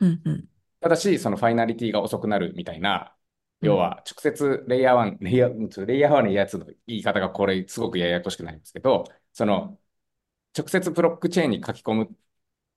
[0.00, 0.48] うんうん、
[0.80, 3.14] ただし、そのファイナリティが遅くなるみたいな、
[3.60, 9.78] 要は直接レイヤー1、レイヤー、レイヤー1、レイヤー2の言い方がこれすごくややこしくないんですけど、その
[10.56, 12.08] 直接ブロックチェーンに書き込む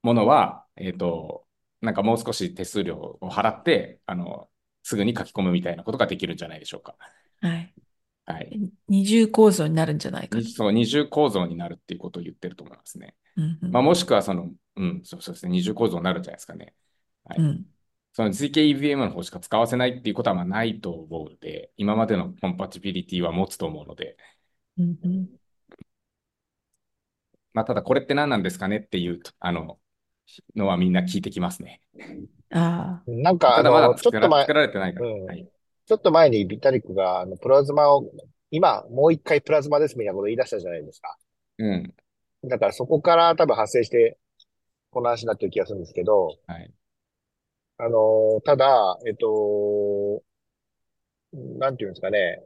[0.03, 1.45] ものは、えっ、ー、と、
[1.81, 4.49] なんかもう少し手数料を払って、あの、
[4.83, 6.95] すぐに書き込むみたいなことができるんじゃないでしょうか。
[7.41, 7.73] はい。
[8.25, 8.59] はい。
[8.89, 10.39] 二重構造になるんじゃないか。
[10.41, 13.15] そう、二重構造になるっていうことを言ってると思いますね。
[13.35, 16.73] うんうん、まあ、もしくはその、うん、そうそうですね、二重構造になるんじゃないですかね。
[17.27, 17.39] はい。
[17.39, 17.65] うん
[18.17, 24.17] その GKEVM の方しか使わせないっていうことはまあないと思うので、今までのコンパチビリティは持つと思うので。
[24.79, 25.29] うんうん、
[27.53, 29.77] まあ、ただこれって何なんですかねっていう、あの、
[30.55, 31.81] のはみんな聞いてきますね。
[32.49, 33.11] ああ。
[33.11, 35.07] なんか、ただまだちょっと前、作られてないから。
[35.07, 35.47] うんはい、
[35.85, 38.03] ちょっと前にビタリックがあのプラズマを、
[38.49, 41.15] 今もう一回プラズマですみたいなことを言い出したじゃないですか。
[41.59, 41.93] うん。
[42.45, 44.17] だからそこから多分発生して、
[44.89, 46.71] この話になってる気がするんですけど、はい。
[47.77, 50.23] あの、ただ、えっと、
[51.33, 52.43] なんていうんですかね。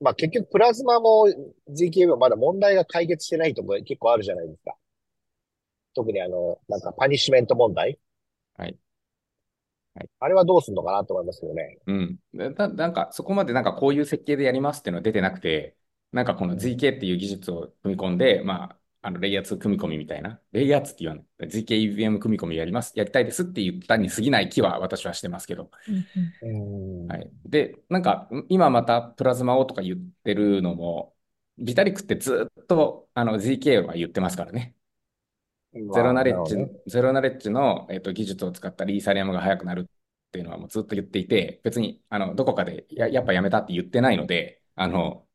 [0.00, 1.26] まあ結局プラズマも
[1.68, 4.74] GKB もまだ問題が解決してないところ結構あるじゃないですか。
[5.94, 7.98] 特にあの、なんかパニッシュメント問題。
[8.56, 8.76] はい。
[9.94, 11.78] はい、あれはどうするのかなと思いますけどね。
[11.86, 12.18] うん。
[12.32, 15.76] ななんかそこまでなんかこういう設計でやりますっていうのは出てなくて、
[16.12, 21.48] なんかこの ZK っていう技術を組み込んで、まあ、あの、レイヤー2組み込みみたいな、レイヤー2って言わない。
[21.48, 25.70] ZKEVM 組み込みやります、やりたいですって言ったに過ぎない気は私はしてますけど。
[27.08, 27.30] はい。
[27.44, 31.14] で、なんか、今またプラズマをとか言ってるのも、
[31.58, 34.74] ビタリックってずっとあの ZK は言ってますからね。
[35.72, 39.84] ゼロナレッジ、ゼロナレッジの、えーと、技術を使ったリーサリアムが速くなるっ
[40.30, 45.26] ていうのはもうずっと言っていて、別にあのどこかでややっぱやめたって言ってないので、あの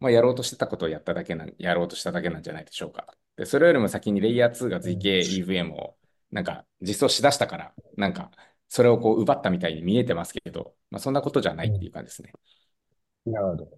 [0.00, 3.14] まあ、やろうとしてたことをやっただけな、やろうとしただけなんじゃないでしょうか。
[3.36, 5.96] で、それよりも先にレイヤー2が ZK-EVM を
[6.30, 8.30] なんか実装しだしたから、なんか
[8.68, 12.32] それをこう奪ったみたいに見えてますけど、まあ、そんなことじゃないっていう感じですね。
[13.26, 13.68] なるほど。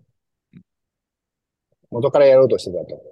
[1.91, 3.03] 元からやろうとしてたと。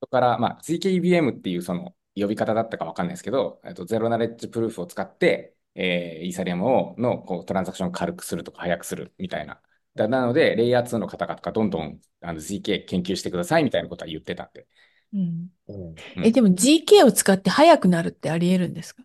[0.00, 9.60] 元から、まあ、ZK-EVM っていうその呼び方だったかわかんないですけど、とゼロナレッジプルーフを使って、えー、イーサリアムをのこうトランザクションを軽くするとか速くするみたいな
[9.96, 14.66] だなので、レイヤー2の方々がどんどんあの GK 研究してくださいみたいなことは言ってたんで。
[15.12, 15.48] うん。
[15.68, 19.02] うん、え、でも GK を使って速くなるってあり得るんですか？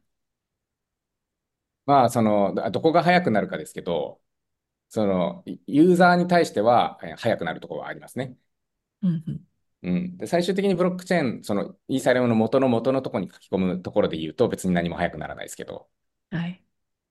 [1.85, 4.21] まあ、その、どこが速くなるかですけど、
[4.89, 8.35] その、ユーザーに対しては速くなるところはありますね。
[9.01, 9.41] うん、うん。
[9.83, 10.17] うん。
[10.17, 15.89] で、最終的にブロックチェーン、その、イーサリアムの元の元のところに書き込むところで言うと別に何も速くならないですけど。
[16.29, 16.63] はい。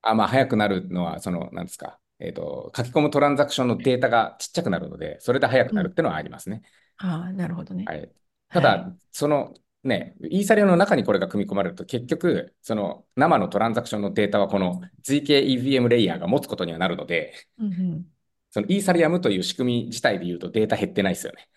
[0.03, 1.99] あ、まあ、速くなるのは、その、なんですか。
[2.21, 6.61] えっ、ー、と、書き込むトランザクションのデータがちっちゃくなるので、それで速くなるっていうのはありますね。
[7.01, 7.85] うん、ああ、なるほどね。
[7.87, 8.11] はい。
[8.49, 9.53] ただ、はい、その、
[9.83, 18.05] ね、イーサリアムの中にこれが組み込まれると、結局、その生のトランザクションのデータはこの GKEVM レイヤーが持つことにはなるので、うんうん、
[18.51, 21.49] そのイーサリアムという仕組み自体で言うとデータ減ってないですよね。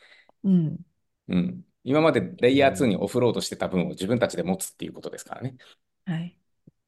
[0.44, 0.78] うん。
[1.28, 1.62] うん。
[1.82, 5.56] 今までレイヤー2にオフロードしてた分を自分たちで持つっていうことですからね。
[6.06, 6.38] はい。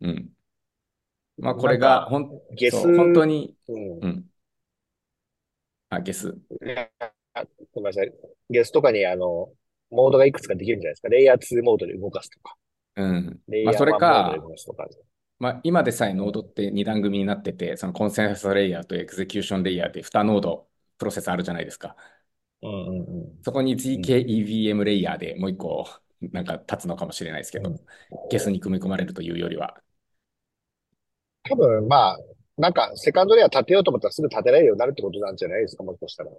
[0.00, 0.30] うん。
[1.38, 4.24] まあ、これがほん、ゲス本当に、うん、うん。
[5.90, 6.36] あ、 Geth。
[7.72, 8.12] ごめんなさい。
[8.50, 9.50] Geth とかに、あの、
[9.90, 11.08] モードがいくつかできるんじゃないですか。
[11.08, 12.56] レイヤー2モードで動かすとか。
[12.96, 13.40] うん。
[13.48, 14.86] レイヤー1モードで動か。
[15.38, 20.66] まあ、今でさえノードって2段組になってて、そのコンセンサスレイヤーとエクゼキューションレイヤーで2ノード
[20.96, 21.94] プロセスあるじゃないですか。
[22.62, 23.02] うんうんう
[23.38, 25.86] ん、そこに ZKEVM レイヤーでもう一個
[26.20, 27.80] なんか立つのかもしれないですけど、うん、
[28.30, 29.76] Geth に組み込まれるというよりは。
[31.48, 32.18] 多分まあ、
[32.56, 35.62] なんかセカンドレイヤー立てようと思ったらすぐ立てられるようになるってことなんじゃない？
[35.62, 36.30] ですか、もしかしたら。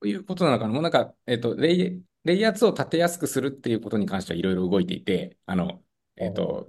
[0.00, 0.72] ということなのかな。
[0.72, 5.82] もうなんか、えっ、ー、と、レイ、レイヤー2を立てやすくするっていうことに関してはいろいろ動いていて、あの、
[6.16, 6.68] えっ、ー、と、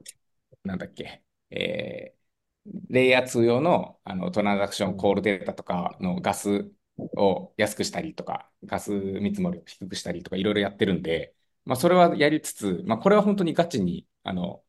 [0.63, 11.33] なんだっけ、えー、レイヤー2用のあのトランザクションコールデータとかのガスを安くしたりとか、ガス見積もりを低くしたりとかいろいろやってるんで、
[11.65, 14.63] まあ、それはやりつつ、まあ、これは本当にガチに、あの、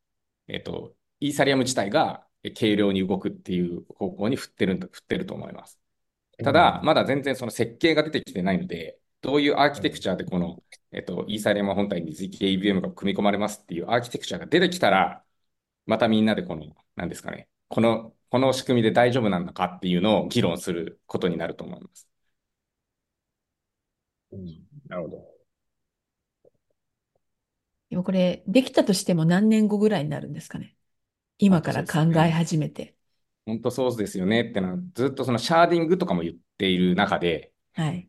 [0.48, 0.94] えっ、ー、と、
[1.24, 5.80] イーサリアム自体が軽量に動くっていう方向に振ってる、振ってると思います。
[6.42, 10.62] ただ、まだ全然その設計が出てきてないので、どういうアーキテクチャでこの、
[10.92, 15.24] えっと、イーサリアム本体に ZKAVM が組み込まれますっていうアーキテクチャが出てきたら、
[15.86, 22.06] またみんなでこの、なんですかね、この、この仕組みで大丈夫なのかっていうのを議論することになると思います。
[24.32, 24.44] うん、
[24.88, 25.34] なるほど。
[27.88, 30.76] でもこれ、できたとしても何年後ぐらいになるんですかね？
[31.38, 32.96] 今から考え始めて。
[33.46, 38.08] 本当そうですよねってのは、ずっとそのシャーディングとかも言っている中で、はい。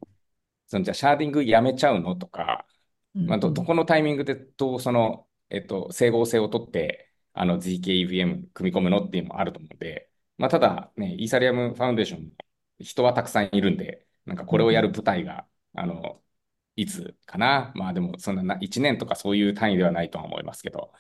[0.68, 2.66] そのじゃあシャーディングやめちゃうのとか、
[3.26, 12.32] まあ、ど、どこのタイミングでどうその、えっと、整合性をとって、あの ZKEVM 組み込むのっていうのもあると思うので、まあ、ただね、イーサリアムファウンデーション、
[12.80, 16.22] 人はたくさんいるんで、なんかこれをやる部隊が、あの、
[16.76, 17.72] いつかな。
[17.76, 20.94] まあでも、そんな1年とかそういう単位ではないとは思いますけど、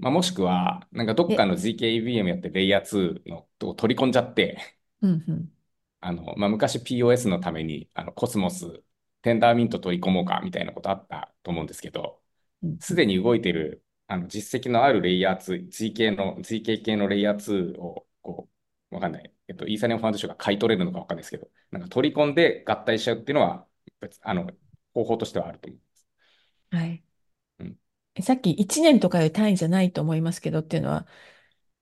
[0.00, 4.58] まあ、もしくは、なんかどっかの ZKEVM やってレイヤー2のを取り込んじゃって、
[5.02, 5.52] うんうん、
[6.00, 8.82] あの、まあ、昔 POS のために、あの、コスモス、
[9.22, 12.22] テンダーミント取り込もうかみたいなことあったと思うんですけど、
[12.80, 18.48] すでに動いてる、あの、実績のあるレイヤー2、GK の、GK 系のレイヤー2を、こ
[18.90, 19.34] う、わかんない。
[19.48, 23.66] えっと、イーサリアムファンドションが買い取れるのかわかんないですけど、なんか取り込んで合体しちゃうっていうのは、
[24.00, 24.50] 別、あの、
[24.94, 26.08] 方法としてはあると思います。
[26.70, 27.04] はい。
[28.22, 31.06] さっき1年とかいう単位じゃないと思いますけどっていうのは、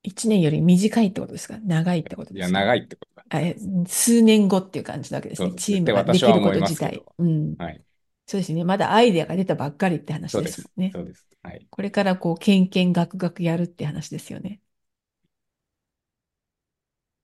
[0.02, 1.58] 1年より短いってことですか？
[1.58, 2.58] 長いってことですか？
[2.60, 3.24] いや、長いってことだ。
[3.30, 5.52] あ数年後っていう感じなわけですね。
[5.56, 7.04] チームができること自体。
[7.18, 7.56] うん。
[7.56, 7.82] はい。
[8.26, 8.62] そうですね。
[8.64, 10.90] まだアイデアが出たばっかりって話ですもんね。
[10.94, 11.26] そうです。
[11.42, 11.66] はい。
[11.70, 14.60] これからこう、けんけんがくがくやるって話ですよね。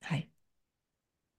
[0.00, 0.30] はい。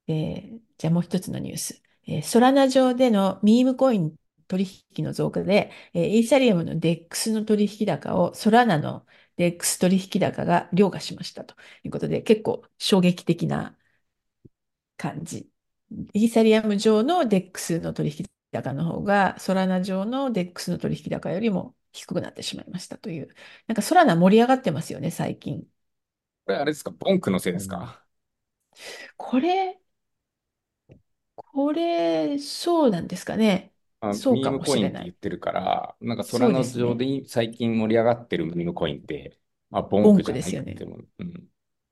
[0.07, 1.81] で、じゃあもう一つのニュース。
[2.07, 4.15] えー、ソラナ上でのミームコイン
[4.47, 4.65] 取
[4.97, 9.05] 引の増加で、えー、イーサリアムの DEX の取引高をソラナの
[9.37, 13.77] DEX 取引高が凌駕しましたということで、結構衝撃的な
[14.97, 15.49] 感じ。
[16.13, 23.33] イーサリアム上の DEX の取引高の方が、ソラナ上の DEX の取引高よりも低くなってしまいましたという。
[23.67, 25.67] なんかソラナ盛り上がってますよね、最近。
[26.45, 28.03] これあれですか、ボンクのせいですか？
[29.17, 29.79] これ、
[31.35, 33.73] これ、そうなんですかね。
[34.01, 34.89] あそうかもしれない。
[34.89, 39.39] ミームコインって言ってるから、なんか空の上で最近盛り上がってるミームコインって、
[39.69, 40.75] まあ、ボンクじゃないですよね。
[41.19, 41.43] うん、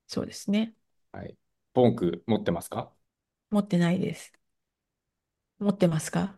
[0.08, 0.74] そうですね。
[1.12, 1.36] はい。
[1.74, 2.92] ボンク持ってますか？
[3.50, 4.32] 持ってないです。
[5.60, 6.36] 持ってますか？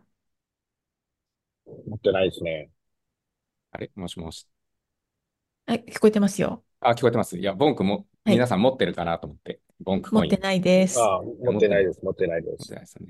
[1.87, 2.69] 持ってないですね。
[3.71, 3.91] あれ？
[3.95, 4.47] もしもし。
[5.65, 6.63] はい、聞こえてますよ。
[6.79, 7.37] あ、聞こえてます。
[7.37, 9.61] いや、ボンクも、皆さん持ってるかなと思って。
[9.79, 10.21] ボンクコイン。
[10.23, 11.01] 持ってないです。
[11.01, 11.99] あ持ってないです。
[12.03, 12.51] 持ってないです。
[12.51, 13.07] 持ってないですね。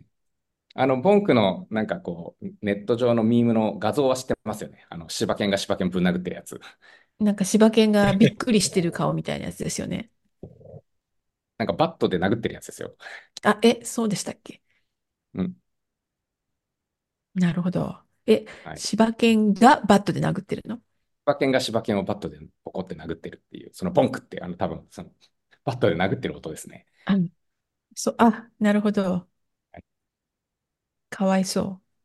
[0.77, 4.85] あの、ボンクのなんかこう、ネット上のミームの画像は知ってますよね。
[4.89, 6.59] あの、柴犬が柴犬ぶん殴ってるやつ。
[7.19, 10.11] なんか柴犬がびっくりしてる顔みたいなやつですよね。
[11.57, 12.95] なんかバットで殴ってるやつですよ。
[13.43, 14.61] あ、え、そうでしたっけ？
[15.33, 15.55] うん。
[17.33, 18.01] なるほど。
[18.25, 20.81] え、はい、柴犬がバットで殴ってるの？
[21.25, 25.09] 柴犬が柴犬をバットでポコって殴ってるっていう、そのボンクって、あの、多分、その、
[25.63, 26.85] バットで殴ってる音ですね。
[27.05, 27.15] あ、
[27.95, 29.29] そう、あ、なるほど。
[31.09, 31.95] かわいそう。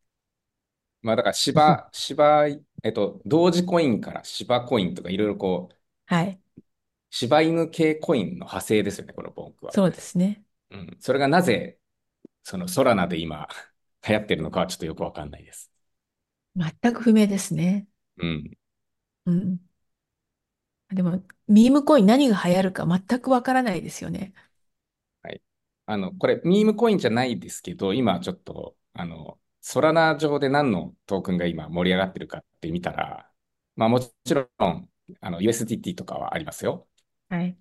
[1.03, 2.47] まあだから柴、 柴、
[2.83, 5.77] えっと、ドージコインから柴コインとかいろいろこう、
[6.07, 6.41] はい。
[7.11, 9.77] 柴犬系コインの派生ですよね、このボンクは。
[9.77, 10.45] そうですね。
[10.71, 10.99] うん。
[11.01, 11.81] それがなぜ、
[12.45, 13.49] そのソラナで今
[14.09, 15.73] 流行ってるのかはちょっとよくわかんないです。
[16.55, 17.89] 全く不明ですね。
[18.17, 18.51] うん。
[19.25, 19.61] うん。
[20.91, 24.33] でも、ミームコイン何が流行るか全くわからないですよね。
[25.23, 25.43] はい。
[25.87, 33.31] あの、これ、ミームコインじゃないですけど、今ちょっと、あの、ソラナ上で何のトークンが今盛り上がってるかって見たら、
[33.77, 36.89] まあもちろん、あの、USDT とかはありますよ。
[37.29, 37.57] はい。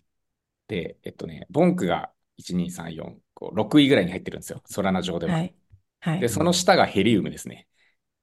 [0.68, 3.22] で、えっとね、ボンクが1、2、3、4、
[3.54, 4.62] 6位ぐらいに入ってるんですよ。
[4.66, 5.34] ソラナ上では。
[5.34, 5.56] はい。
[6.02, 6.20] はい。
[6.20, 7.68] で、その下がヘリウムですね。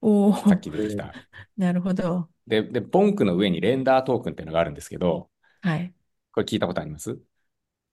[0.01, 1.15] おさっお、き出てきた。
[1.57, 2.29] なるほど。
[2.47, 5.29] で、で、ボンクの上にレンダートークンっていうのがあるんですけど、
[5.61, 5.93] はい。
[6.31, 7.19] これ聞いたことあります？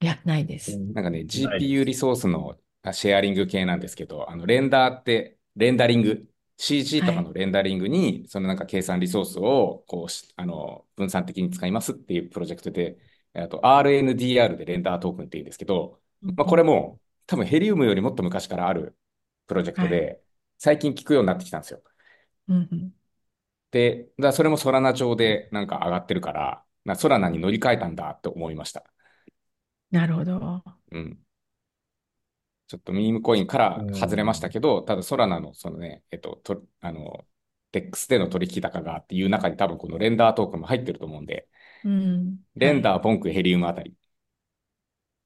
[0.00, 0.80] いや、ないです。
[0.94, 1.94] なんかね、GPU リす。
[1.94, 2.58] ソースのあ
[2.92, 7.14] シェアリング系なんですけど、あの、レンダーって、レンダリング、CG とはい。
[7.14, 12.98] かのレンダリングに、そのなんか計算リソースを、こうし、あの、分散的に使いますっていうプロジェクトで、
[13.34, 16.00] あと RNDR でレンダートークンっていうんですけど、
[16.36, 18.96] まあ、これも多分ヘリウムよりもっと昔からある
[19.46, 20.04] プロジェクトはい。
[20.04, 20.22] で、
[20.58, 21.82] 最近聞くようになってきたんですよ。
[22.48, 22.94] うんうん。
[23.72, 28.84] で、だそれもソラナ上でなんか上がってるから、なソラナに乗り換えたんだって思いました。
[29.90, 30.62] なるほど。
[30.92, 31.18] うん。
[32.66, 34.50] ちょっとミームコインから外れましたん。
[34.50, 37.26] けど、ただソラナのそのね、えっと、と、あの、
[37.72, 41.48] デックスでの取引高がっていう中に多分このレンダートークンも入ってると思うんで、
[41.84, 42.44] うん。
[42.62, 42.68] はい。
[42.68, 43.94] レンダー、ボンク、ヘリウムあたり。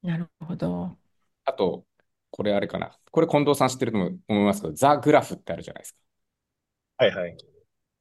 [0.03, 0.99] なるほど。
[1.45, 1.85] あと、
[2.31, 2.99] これあれかな。
[3.11, 5.99] これ近藤さん知ってると思いますけど、ザ・グラフってあるじゃないですか。
[6.97, 7.39] はいはい。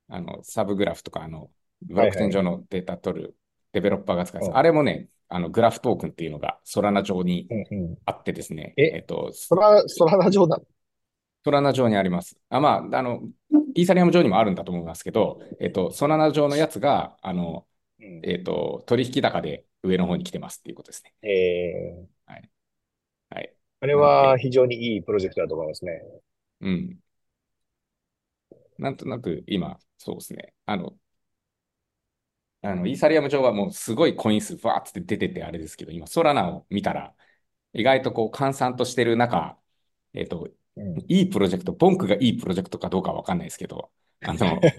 [0.09, 2.57] あの、サブグラフとか、あの、ブロックチェーン上はいはい。
[2.57, 3.37] のデータ取る
[3.73, 4.53] デベロッパーが使うやつ。
[4.55, 4.63] あうん。
[4.63, 7.97] れもね、あの、グラフトークンっていうのがソラナ上にうんうん。
[8.05, 10.63] あってですね、え、えっと、ソラ、ソラナ状なの？
[11.43, 12.37] ソラナ上にあります。
[12.49, 13.21] あ、まあ、あの、
[13.75, 17.65] イーサリアム上にもあるんだと思いますけど、えっと、ソラナ上のやつが、あの、
[17.99, 18.21] うん。
[18.23, 21.13] えっと、取引高で上の方に来てますっていうことですね。
[21.21, 22.49] えー、はい。
[23.29, 23.53] はい。
[23.79, 26.01] あれは非常にいいプロジェクトだと思いますね。
[26.61, 26.97] うん。
[28.77, 30.53] なんとなく今、そうですね。
[30.65, 30.93] あの、
[32.71, 37.15] あの、イーサリアム上はもうすごいコイン数バーって出ててあれですけど、今、ソラナを見たら、
[37.73, 39.59] 意外とこう、閑散としてる中、
[40.13, 41.07] えっと、うん。
[41.07, 43.91] いいプロジェクト、ボンクがいいプロジェクトかどうかわかんないですけど、
[44.23, 44.71] あの、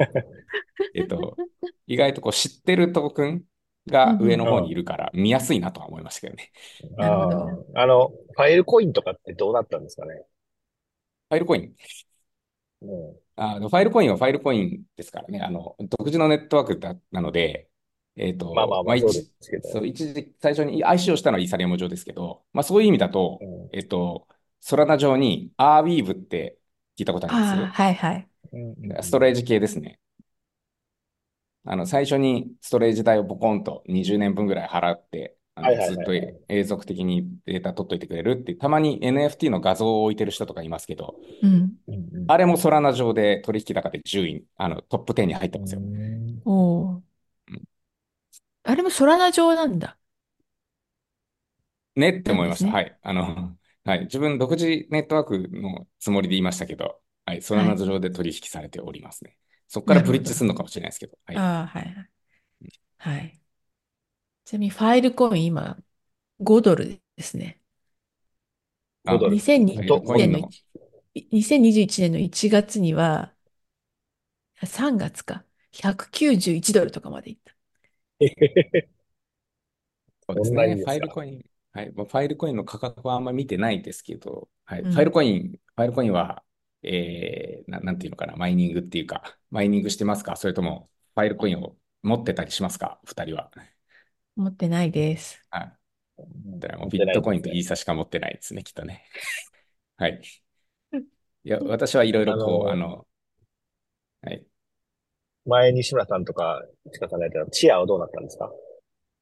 [0.94, 1.40] えっと、
[1.86, 3.44] 意外とこう知ってるトークン。
[3.86, 4.74] が上の方にいうん。
[4.74, 6.52] るから見やすいなとは思いましたけどね。
[6.96, 7.64] なるほあど。
[7.74, 10.24] あ、あの、ファイルコインとかってどうなったんですかね？
[11.30, 11.74] ファイルコイン？
[12.82, 13.18] うん。
[13.36, 15.40] あの、ファイルコインはファイルコインですからね。
[15.40, 17.67] あの、独自のネットワークだなので、
[18.18, 19.68] えっと、まあまあまあ、そうですけど。
[19.68, 23.68] そう、一時、最初に IC をしたのはイーサリアム上ですけど、まあそういう意味だと、うん。
[23.72, 24.26] えっと、
[24.60, 26.58] ソラナ上に Arweave って
[26.98, 27.80] 聞いたことあります？
[27.80, 28.28] はいはい。
[29.02, 30.00] ストレージ系ですね。
[31.64, 36.12] あの、最初にストレージ代をボコンと20年分ぐらい払って、あの、はいはいずっと。
[36.48, 41.72] 永続的にデータ取っといてくれるって、たまに NFT の画像を置いてる人とかいますけど、うん
[42.26, 45.80] あれもソラナ上で取引高で10位、あの、トップ10に入ってうますよ。
[45.80, 46.40] ん。
[46.44, 47.02] お
[48.62, 49.98] あれもソラナ状なんだ。
[51.96, 52.68] ねって思いました。
[52.70, 52.92] はなんですね。
[52.92, 52.98] い。
[53.02, 54.00] あの、はい。
[54.02, 57.42] 自分独自ネットワークのつもりで言いましたけど、はい。
[57.42, 57.74] ソラはい。
[57.74, 59.36] ナ上で取引されておりますね。
[59.68, 60.32] そこからブリッなるほど。
[60.32, 61.44] ジするのかもしれないですけど、はい。
[61.44, 62.10] ああ、はいはい。
[62.98, 63.40] はい。
[64.44, 65.78] ちなみにファイルコイン今
[66.40, 67.60] 5ドルですね。
[69.04, 69.46] 5あ、ドル。
[69.72, 70.54] ファイル2021年のコインの、
[71.14, 73.34] 1、2021年の1月には、
[74.66, 75.44] 3月か。
[75.72, 77.54] 191ドルとかまでいった。
[80.28, 80.76] そうですね。
[80.76, 81.00] ファイ。
[81.00, 81.92] ルコイン、はい。
[81.92, 84.82] まあファイルコインの価格はあんま見てないですけど、はい。
[84.82, 85.12] ファイルうん。
[85.12, 86.44] コイン、ファイルコインは、
[86.82, 90.36] えー、な、なんていうのかな、マイニングっていうか、マイニングしてますか？
[90.36, 93.00] それとも、ファイルコインを持ってたりしますか？
[93.04, 93.50] 二人は。
[94.36, 95.42] 持ってないです。
[95.50, 95.72] はい。
[96.18, 96.22] う
[96.56, 97.42] んだからもう持ってビットコイン。
[97.42, 99.04] とイーサしか持ってないですね、きっとね。
[99.96, 100.20] はい。
[101.44, 103.06] いや、私はいろいろこう、ああの、の、
[104.22, 104.47] はい。
[105.46, 106.62] 前西村さんとか、
[106.92, 108.52] ちかさんがやったチアはどうなったんですか？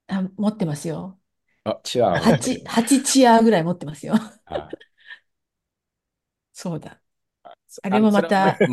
[0.08, 1.18] あ、持ってますよ。
[1.64, 2.66] あ、チワワ持って8、る。
[2.66, 4.14] 8チアぐらい持ってますよ。
[4.50, 4.76] あ、
[6.52, 7.00] そうだ。
[7.68, 8.64] そあれもまた、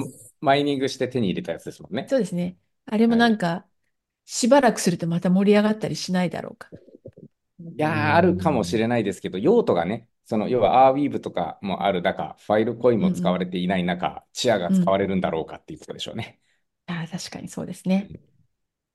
[0.42, 2.08] マイニングして手に入れたやつですもんね。
[2.08, 2.58] そうですね。
[2.86, 3.28] あれもはい。
[3.28, 3.68] なんか、
[4.26, 6.74] しばらくするとまた盛り上がったりしないだろうか。
[7.60, 8.80] いうやー、あるかもしん。
[8.80, 14.72] れないですけど、用途がね、その、要は Arweave とかもある中、ファイルコインも使わうんれていない中、チアが。
[14.72, 16.40] 使われるんだろうかっていうことでしょうね。
[16.88, 18.12] ああ、確かにそうですね。
[18.12, 18.20] うん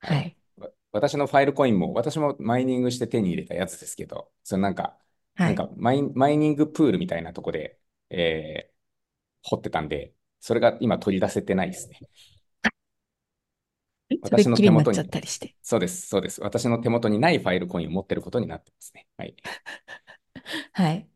[0.00, 0.18] はい。
[0.18, 0.36] はい。
[0.58, 4.98] わ私のファイルコインも、私もマイニングして手に入れたやつですけど、そのなんか、
[5.36, 5.52] はい。
[5.52, 7.80] なんかマイン、マイニングプールみたいなとこで、
[8.10, 8.74] えー
[9.44, 12.04] 掘ってたんで、それが今取り出せてないですね。
[14.22, 15.54] それっ私のきりになっちゃっ手元に、たりして。
[15.62, 16.40] そうです、そうです。
[16.42, 19.06] 私の手元にないファイルコインを持ってることになってますね。
[19.16, 19.36] はい。
[20.72, 21.08] はい。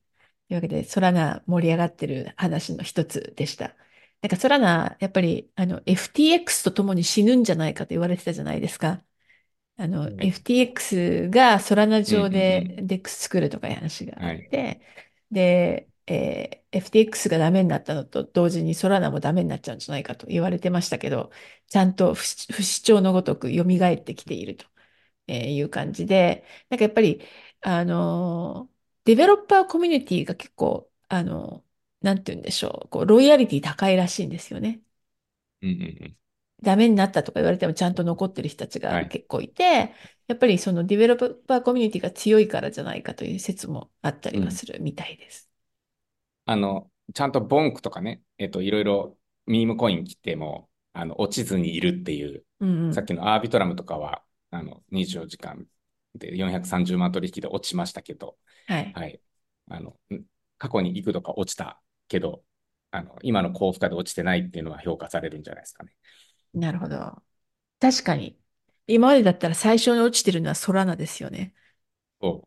[0.48, 3.76] というわけで、ソラナ盛り上がってる話の一つでした。
[4.22, 9.04] なんかソラナ、やっぱりあの FTX とともに死ぬんじゃないかと言われてたじゃないですか。
[9.76, 14.26] あの、うん FTX がソラナうんうん上で DEX 作るとかいう話がうん。
[14.26, 14.38] あはい。
[14.38, 14.82] って、
[15.30, 21.30] で、えー FTX がダメになったのと同時にソラナもダメになっちゃうんじゃないかと言われてましたけど、
[21.68, 24.66] ちゃんと不死、不死鳥のごとく蘇ってきていると
[25.26, 27.22] えーいう感じで、なんかやっぱり、
[27.62, 28.72] あのー
[29.04, 31.71] デベロッパーコミュニティが結構、あのー
[32.02, 34.80] なんて言うんでしょう、こう、ロイヤリティ高いらしいんですよね。
[35.62, 36.16] うんうんうん
[36.62, 39.94] ダメになったとか言われてもちゃんと残ってる人たちが結構いて、はい、
[40.28, 45.50] やっぱりそのディベロッパーコミュニティが強いからじゃないかという説もあったりはするみたいです。
[46.46, 54.22] うん、あの、ちゃんとボンクとかね、えっと、いろいろミームコイン切っても、あの、落ちずにいるっていう、うんうん、さっきのアービトラムとかは、
[54.52, 55.66] あの、24時間
[56.14, 58.36] で430万取引で落ちましたけど、
[58.68, 58.92] はい。
[58.94, 59.20] はい。
[59.68, 59.96] あの、
[60.58, 61.82] 過去に幾度か落ちた
[62.12, 62.44] けど、
[62.92, 65.92] あの、今の高負荷で落ちてないっていうのは評価されるんじゃないですかね。
[66.54, 67.22] なるほど。
[67.80, 68.38] 確かに。
[68.86, 71.54] 今までだったら最初に落ちてるのはソラナですよね。
[72.20, 72.42] お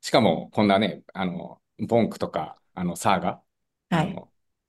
[0.00, 3.42] しかも、こんなね、あの、ボンクとか、あの、サーガ、
[3.90, 4.14] はい、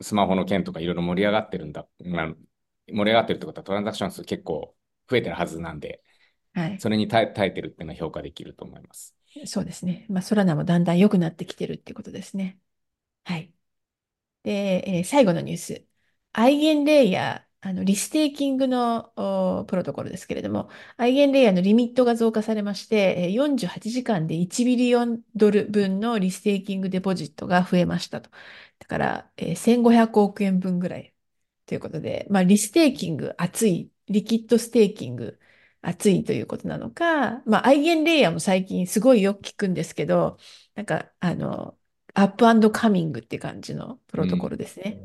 [0.02, 2.28] スマホの件とかいろいろ盛り上がってるんだ、まあ、
[2.88, 4.76] 盛り上がってるってことはトランザクション数結構
[5.10, 6.02] 増えてるはずなんで、
[6.54, 9.16] はい、それに耐えてるっていうのは評価できると思います。
[9.46, 10.06] そうですね。
[10.10, 12.60] まあ、ソラナもだんだん良くなってきてるってことですね。
[13.26, 13.54] はい。
[14.44, 15.86] で、えー、最後のニュース。
[16.34, 19.12] アイゲンレイヤー、あのリステーキングの
[19.68, 28.30] プロトコルですけれども、アイゲンレイヤーのリミットが増加されまして、48時間で1ビリオンドル分のリステーキングデポジットが増えましたと。
[28.80, 31.14] だから、1500億円分ぐらい
[31.66, 35.40] ということで、まあ、リステーキング熱い、リキッドステーキング
[35.82, 40.38] 熱いということなのか、まあ、アイゲンレイヤーも最近すごいよく聞くんですけど、
[40.76, 41.79] なんか、あの、
[42.14, 45.00] アップカミングって感じのプロトコルですね。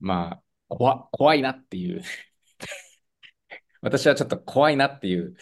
[0.00, 2.02] うん、まあ、怖、怖いなっていう
[3.80, 5.36] 私はちょっと怖いなっていう、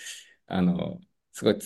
[0.47, 0.99] あの、
[1.33, 1.59] すごい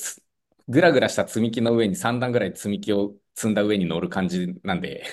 [0.68, 5.04] ぐらぐらした積み木の上に3段ぐらい積み木を積んだ上に乗る感じなんで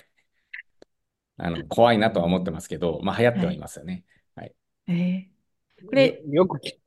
[1.38, 4.06] あの、怖いなとは思ってますけど、まあ流行ってはいますよね。
[4.36, 4.56] はい。
[4.88, 6.80] はい、えー、これ、よく聞く。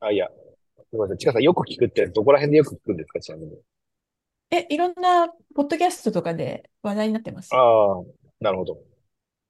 [0.00, 1.16] あ、いや、すみません。
[1.16, 3.52] ちかさん、よく聞くってどこら辺でよく聞くんですか、ちなみに。
[4.54, 7.48] え、いろんな、ポッドキャストとかで話題になってます？
[7.54, 8.02] ああ、
[8.38, 8.78] なるほど。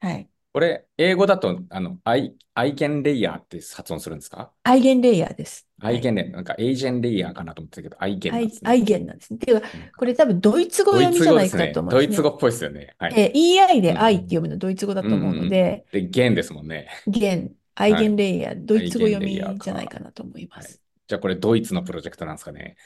[0.00, 0.28] はい。
[0.52, 4.52] これ、英語だと、あの、アイ、アイゲンレイヤーって発音するんですか？
[4.62, 5.66] アイゲンレイヤーです。
[5.80, 8.70] アイゲンレイヤー、なんかエージェンレイヤーかなと思ってたけど、アイゲンなんですね。
[8.70, 9.40] アイゲンなんですね。
[9.40, 12.06] ていうか、これ多分ドイツ語読みじゃないかと思うんですね。
[12.06, 12.94] ドイツ語っぽいですよね。
[12.98, 13.14] はい。
[13.16, 15.84] え、EI でアイって読むのドイツ語だと思うので。
[15.90, 16.88] で、ゲンですもんね。
[17.08, 20.80] ゲン、アイゲンレイヤー、ドイツ語読みじゃないかなと思います。
[21.08, 22.76] じゃあこれドイツのプロジェクトなんですかね。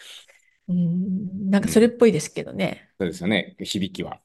[0.68, 2.90] うん、なんかそれっぽいですけどね。
[2.98, 3.56] そうですよね。
[3.60, 4.20] 響きは。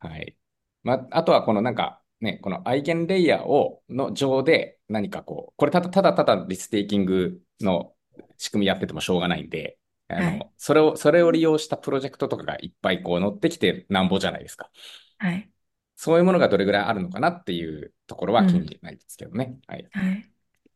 [0.00, 0.36] はい。
[0.82, 7.94] まあ、あとはこのなんか、ね、このアイゲンレイヤーを、の上で何かこう、これただただただリステーキングの
[8.38, 14.70] 仕組みやっててもしょうがないんで、あの、はい、それを、それを利用したプロジェクトとかがいっぱいこう乗ってきてなんぼじゃないですか。
[15.18, 15.50] はい。
[15.96, 19.58] そういうものがどれぐらいあるのかなっていうところは気にないですけどね。
[19.66, 19.88] はい。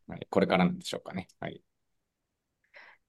[0.09, 0.26] はい。
[0.28, 1.28] これからなんでしょうかね。
[1.40, 1.62] はい。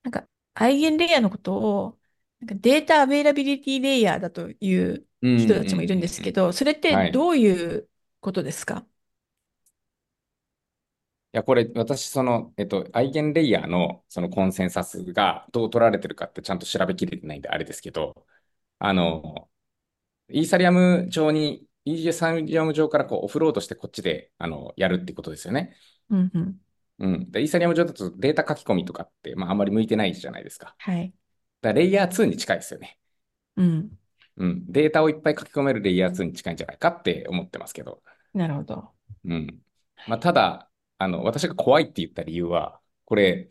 [0.04, 2.00] なんか、アイゲンレイヤーのことを、
[2.40, 7.90] なんかデータアベイラビリティレイヤーだという人たちもいるんですけど、それってどういう
[8.22, 8.86] ことですか？
[11.34, 18.28] いや、これ、私、その、えっと、アイゲンレイヤーの、そのコンセンサスがどう取られてるかってちゃんと調べきれてないんで、あれですけど、
[18.80, 19.50] あの、
[20.30, 25.76] イーサリアム上に、イーサリアム上からこうオフロードしてこっちで、あの、やるってことですよね。
[26.10, 26.60] うんうん。
[27.00, 27.32] うん。
[27.32, 30.76] で、イーサリアム上だとデータ書き込みとかって、まあ、あんまり向いてないじゃないですか。
[30.78, 31.14] はい。
[31.62, 32.98] だレイヤー2に近いですよね。
[33.58, 33.92] うん。
[34.38, 34.66] うん。
[34.72, 38.02] データをいっぱい書き込めるレイヤー2に近いんじゃないかって思ってますけど。
[38.34, 38.92] なるほど。
[39.26, 39.62] うん。
[40.08, 43.50] まあ、ただ、あの、私が怖いって言った理由は、これ、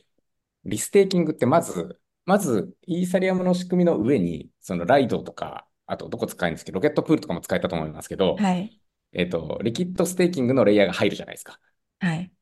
[0.65, 8.79] リステーキングってまず、まず、イーサリアムの仕組みの上に、そのリドとか、あとどこ使えるんですけど、ロケットプールとかも使えたと思いますけど、はい。
[9.13, 11.59] えっと、リキッドステーキングのレイヤーが入るじゃないですか。
[12.01, 12.33] はい。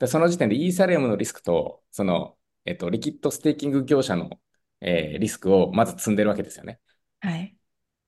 [0.00, 4.40] で、その時点でイーサリアムのリスクと、その、えっと、リキッドステーキング業者の、
[4.80, 6.80] えー、リスクをまず積んでるわけですよね。
[7.20, 7.54] はい。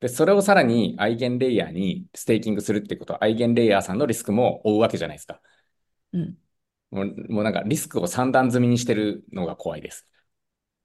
[0.01, 5.41] で、それをさらにアイゲンレイヤーにステーキングするってことは、アイゲンレイヤーさんのリスクも負うわけじゃないですか。
[6.15, 6.39] うん。
[6.91, 10.09] もう、もうなんかリスクを三段積みにしてるのが怖いです。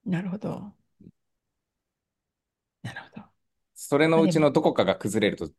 [0.05, 0.73] なるほど。
[2.83, 3.25] なるほど。
[3.75, 5.49] それのうちのどこかが崩れると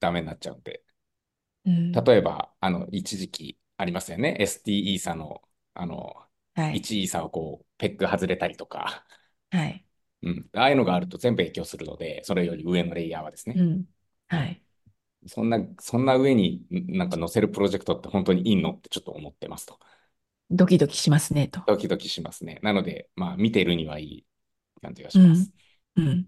[0.00, 0.82] ダメになっちゃうんで。
[1.64, 4.36] うん、例えば、あの、一時期ありますよね。
[4.40, 5.40] ST イーサの、
[5.72, 6.16] あの、
[6.54, 9.06] はい、1イーサをこう、ペック外れたりとか。
[9.50, 9.86] はい。
[10.22, 10.48] うん。
[10.52, 13.54] ああいうのがあると全部影響するので、それより上のレイヤーはですね。
[13.56, 13.84] うん。
[14.26, 14.60] はい。
[15.26, 19.78] そんな、そんな上になんか載せるプロジェクトって本当にいいのってちょっと思ってますと。
[20.50, 21.62] ドキドキしますねと。
[21.66, 22.58] ドキドキしますね。
[22.62, 24.26] なので、まあ、見てるにはいい
[24.82, 25.52] 感じがします。
[25.96, 26.26] うん。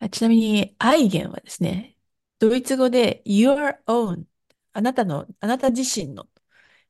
[0.00, 1.96] うん、ちなみに、アイゲンはですね、
[2.38, 4.24] ドイツ語で your own、
[4.72, 6.33] あなたの、あなた自身のと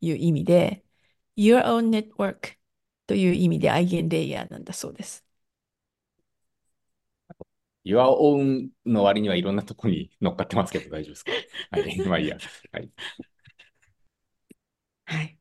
[0.04, 0.84] いう意味で、
[1.36, 2.56] your own network
[3.06, 5.24] という意味でアイゲンレイヤーなんだそうです。
[7.84, 11.32] Your own の割にはいろんなとこに乗っかってますけど大丈夫ですか？
[11.70, 12.00] はい。
[12.06, 12.38] まあいいや。
[15.06, 15.38] はい。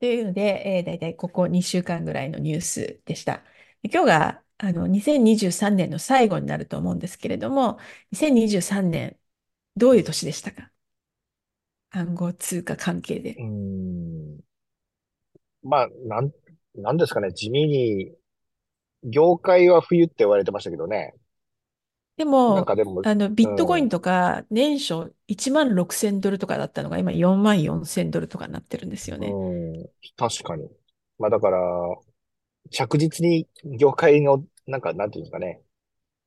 [0.00, 3.44] というので、えー、大体ここ2週間ぐらいのニュースでした。
[3.84, 7.80] 今日があの2023年の最後になると思うんですけれども、
[8.12, 9.20] 2023年、
[9.76, 10.71] どういう年でしたか？
[11.92, 13.34] 暗号通貨関係で。
[13.34, 14.40] うん。
[15.62, 16.32] まあ、なん、
[16.74, 18.12] なんですかね、地味に、
[19.04, 21.14] 業界は冬って言われてましたけどね。
[22.16, 29.28] でも、でもあの、ビットコインとか、年初1万6000ドルとかだったのが、今4万4000ドルとかになってるんですよね。
[29.28, 30.68] うん、確かに。
[31.18, 31.58] まあだから、
[32.70, 35.60] 着実に業界の、なんか、なんていうんですかね、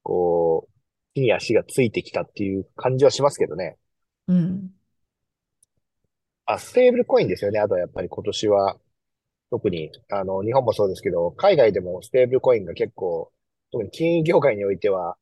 [0.03, 0.72] こう、
[1.16, 3.78] 地に足がついてきたっていう感じはしますけどね。
[4.28, 4.74] うん。
[6.46, 7.60] あ、ステーブルコインですよね。
[7.60, 8.78] あとはやっぱり今年は、
[9.52, 13.32] 特に、あの、日本もそうですけど、海外でもステーブルコインが結構、
[13.72, 15.18] 特に金融業界においては、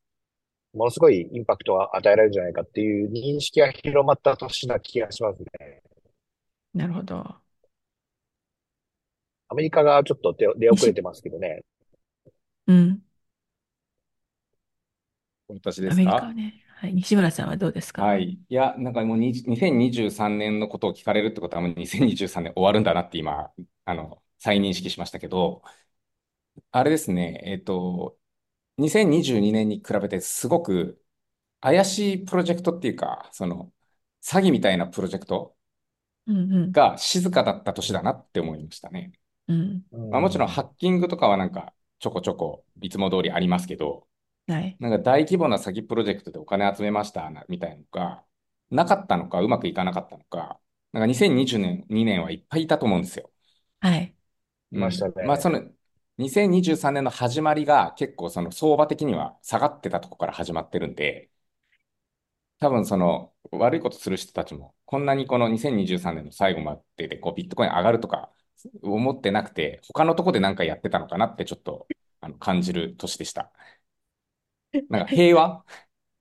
[0.73, 5.83] ものすごいインパクトを与えられるんじゃないかっていう認識が広まった年な気がしますね。
[6.73, 7.43] なるほど。
[9.47, 11.61] アメリカがちょっと出出遅れてますけどね。
[12.67, 13.03] うん。
[15.47, 16.63] 私でアメリカはね。
[16.75, 16.93] はい。
[16.93, 18.03] 西村さんはどうですか？
[18.03, 18.23] はい。
[18.33, 23.51] いや、なんかもうに2023年のことを聞かれるってことはもう 2023年終わるんだなって今、
[23.85, 25.63] あの、再認識しましたけど、
[26.71, 28.17] あれですね、えっと、
[28.77, 31.01] 2022年に比べてすごく
[31.61, 33.73] 怪しいプロジェクトっていうか、その、
[34.23, 35.57] 詐欺みたいなプロジェクト
[36.71, 39.11] が静かだった年だなって思いましたね。
[39.47, 44.07] うん、まあ、もちろんハッキングとかはなんかちょこちょこいつも通りありますけど、
[44.47, 48.23] はい、なんか大規模な詐欺プロジェクトでお金集めましたみたいなのが
[48.69, 50.59] なかったのかうまくいかなかったのか、
[50.91, 53.29] なんか2020年、2年はいっぱいいたと思うんですよ。
[53.79, 54.15] はい。
[54.71, 55.13] いましたね。
[55.25, 55.61] まあその
[56.17, 61.29] 2023年の始まりが結構その相場的には下がってたとこから始まってるんで、
[62.59, 68.31] 多分その悪いことする人たちもこんなにこの2023年の最後まででこうビットコイン上がるとか
[68.81, 71.87] 思ってなくて、他のとこで何かやってたのかなってちょっと
[72.21, 73.51] あの感じる年でした。
[74.89, 75.65] なんか平和？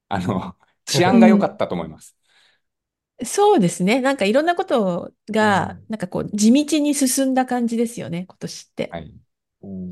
[0.09, 2.17] あの、治安が良かったと思います。
[3.25, 4.01] そうですね。
[4.01, 8.91] なんかいろんなことが、なんかこう、地道に進んだ感じですよね、今年って。
[8.91, 9.15] はい。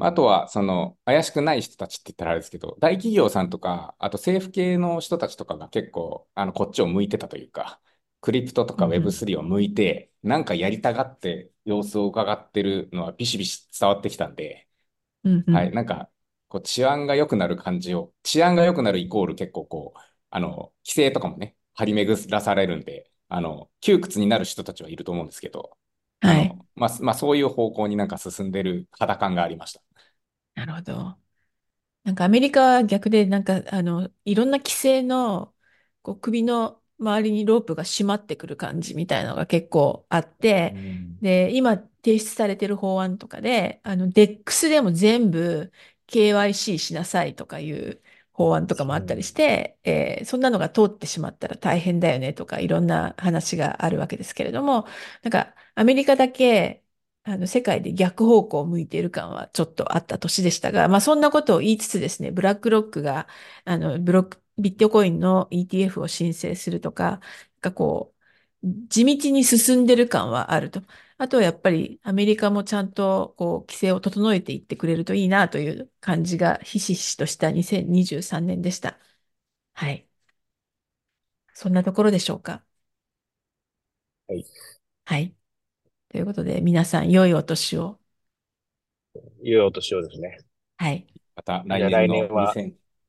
[0.01, 7.81] あとは、その、怪しくない人たちって言ったらあれですけど、大企業さんとか、あと政府系の人たちとかが結構、あの、こっちを向いてたというか、
[8.21, 14.69] クリプトとか Web3 を向いて、なんかやりたがって様子を伺ってるのはビシビシ伝わってきたんで、
[15.25, 16.11] うんうん、はい、なんか、
[16.51, 25.78] こう治安が良くなる感じを、治安が良くなるイコール結構こう、あの、規制とかもね、張り巡らされるんで、あの、窮屈になる人たちはいると思うんですけど、
[26.20, 26.57] はい。
[26.76, 29.82] まあ、まあ、そういう方向になんか進んでる肌感がありました。
[30.55, 31.18] なるほど。
[32.05, 35.55] なんかアメリカは逆で、なんか、あの、いろんな規制の、
[36.03, 40.76] こう、首の周りにロープが締まってくる感じみたいなのが結構あって、
[41.20, 45.72] で、今提出されてる法案とかで、あの、DEX でも全部
[46.11, 48.03] KYC しなさいとかいう
[48.33, 54.87] 法案とかもあったりして、えー、そんなのが通ってしまったら大変だよねとかいろんな話があるわけですけれども、
[55.23, 56.85] なんかアメリカだけ
[57.25, 63.29] あの世界で逆方向を向いている感はちょっとあった年でしたが、まあそんなことを言いつつですね、ブラックロックが
[63.65, 67.21] あのブロック、ビットコインの ETF を申請するとか、
[67.61, 68.15] かこ
[68.63, 70.83] う、地道に進んでる感はあると。
[71.23, 78.99] あとはやっぱりアメリカもちゃんとこう規制を整えていってくれるといいなという感じがひしひしとした2023年でした。
[79.75, 80.09] はい。
[81.53, 82.64] そんなところでしょうか？
[84.29, 84.47] はい。
[85.05, 85.35] はい。
[86.09, 88.01] ということで、皆さん、良いお年を。
[89.43, 90.39] 良いお年をですね。
[90.79, 91.07] はい。
[91.37, 92.55] また来年の年は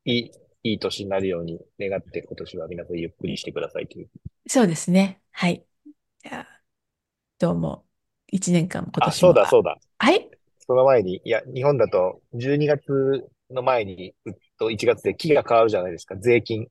[0.03, 0.31] いい、
[0.63, 4.09] いい年になるように願って、今年は皆さんゆっくりしてくださいという。
[4.49, 5.21] そうですね。
[5.31, 5.65] はい。
[7.39, 7.90] どうも。
[8.31, 9.05] 1年間、今年も。
[9.05, 9.77] あ、そうだ、そうだ。
[9.99, 10.29] はい。
[10.59, 14.15] その前に、いや、日本だと12月の前に、
[14.59, 16.67] と1月で期が変わるじゃないですか、税金。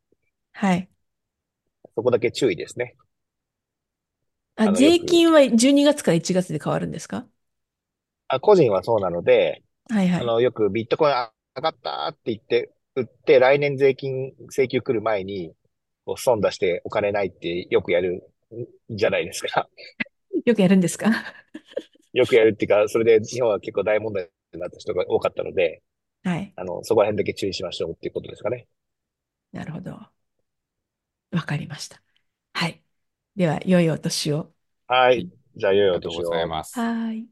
[0.53, 0.91] はい。
[1.95, 2.97] そこだけ注意ですね。
[4.57, 7.27] あ、税金は12月から1月で変わるんですか？
[8.29, 10.21] あ、個人はそうなので、はいはい。
[10.21, 15.55] あの、よくビットコイン上がったって言って、売って、来年税金請求来る前に、
[16.05, 18.31] こう損出してお金ないってよくやる
[18.91, 19.69] じゃないですか。
[20.45, 21.11] よくやるんですか？
[22.13, 25.83] よくやるっていうか、それで日本は結構大問題になった人が多かったので、
[26.23, 26.57] はい。
[26.57, 28.69] あの、そこら辺だけ注意しましょうっていうことですかね。
[29.53, 30.11] なるほど。
[31.31, 32.03] わかりました。
[32.53, 32.83] はい。
[33.37, 34.55] では、良いお年を。
[34.87, 35.31] はい。
[35.57, 36.03] じゃあ、良いお年を。
[36.03, 36.87] ありがとうございます。
[37.07, 37.29] はい。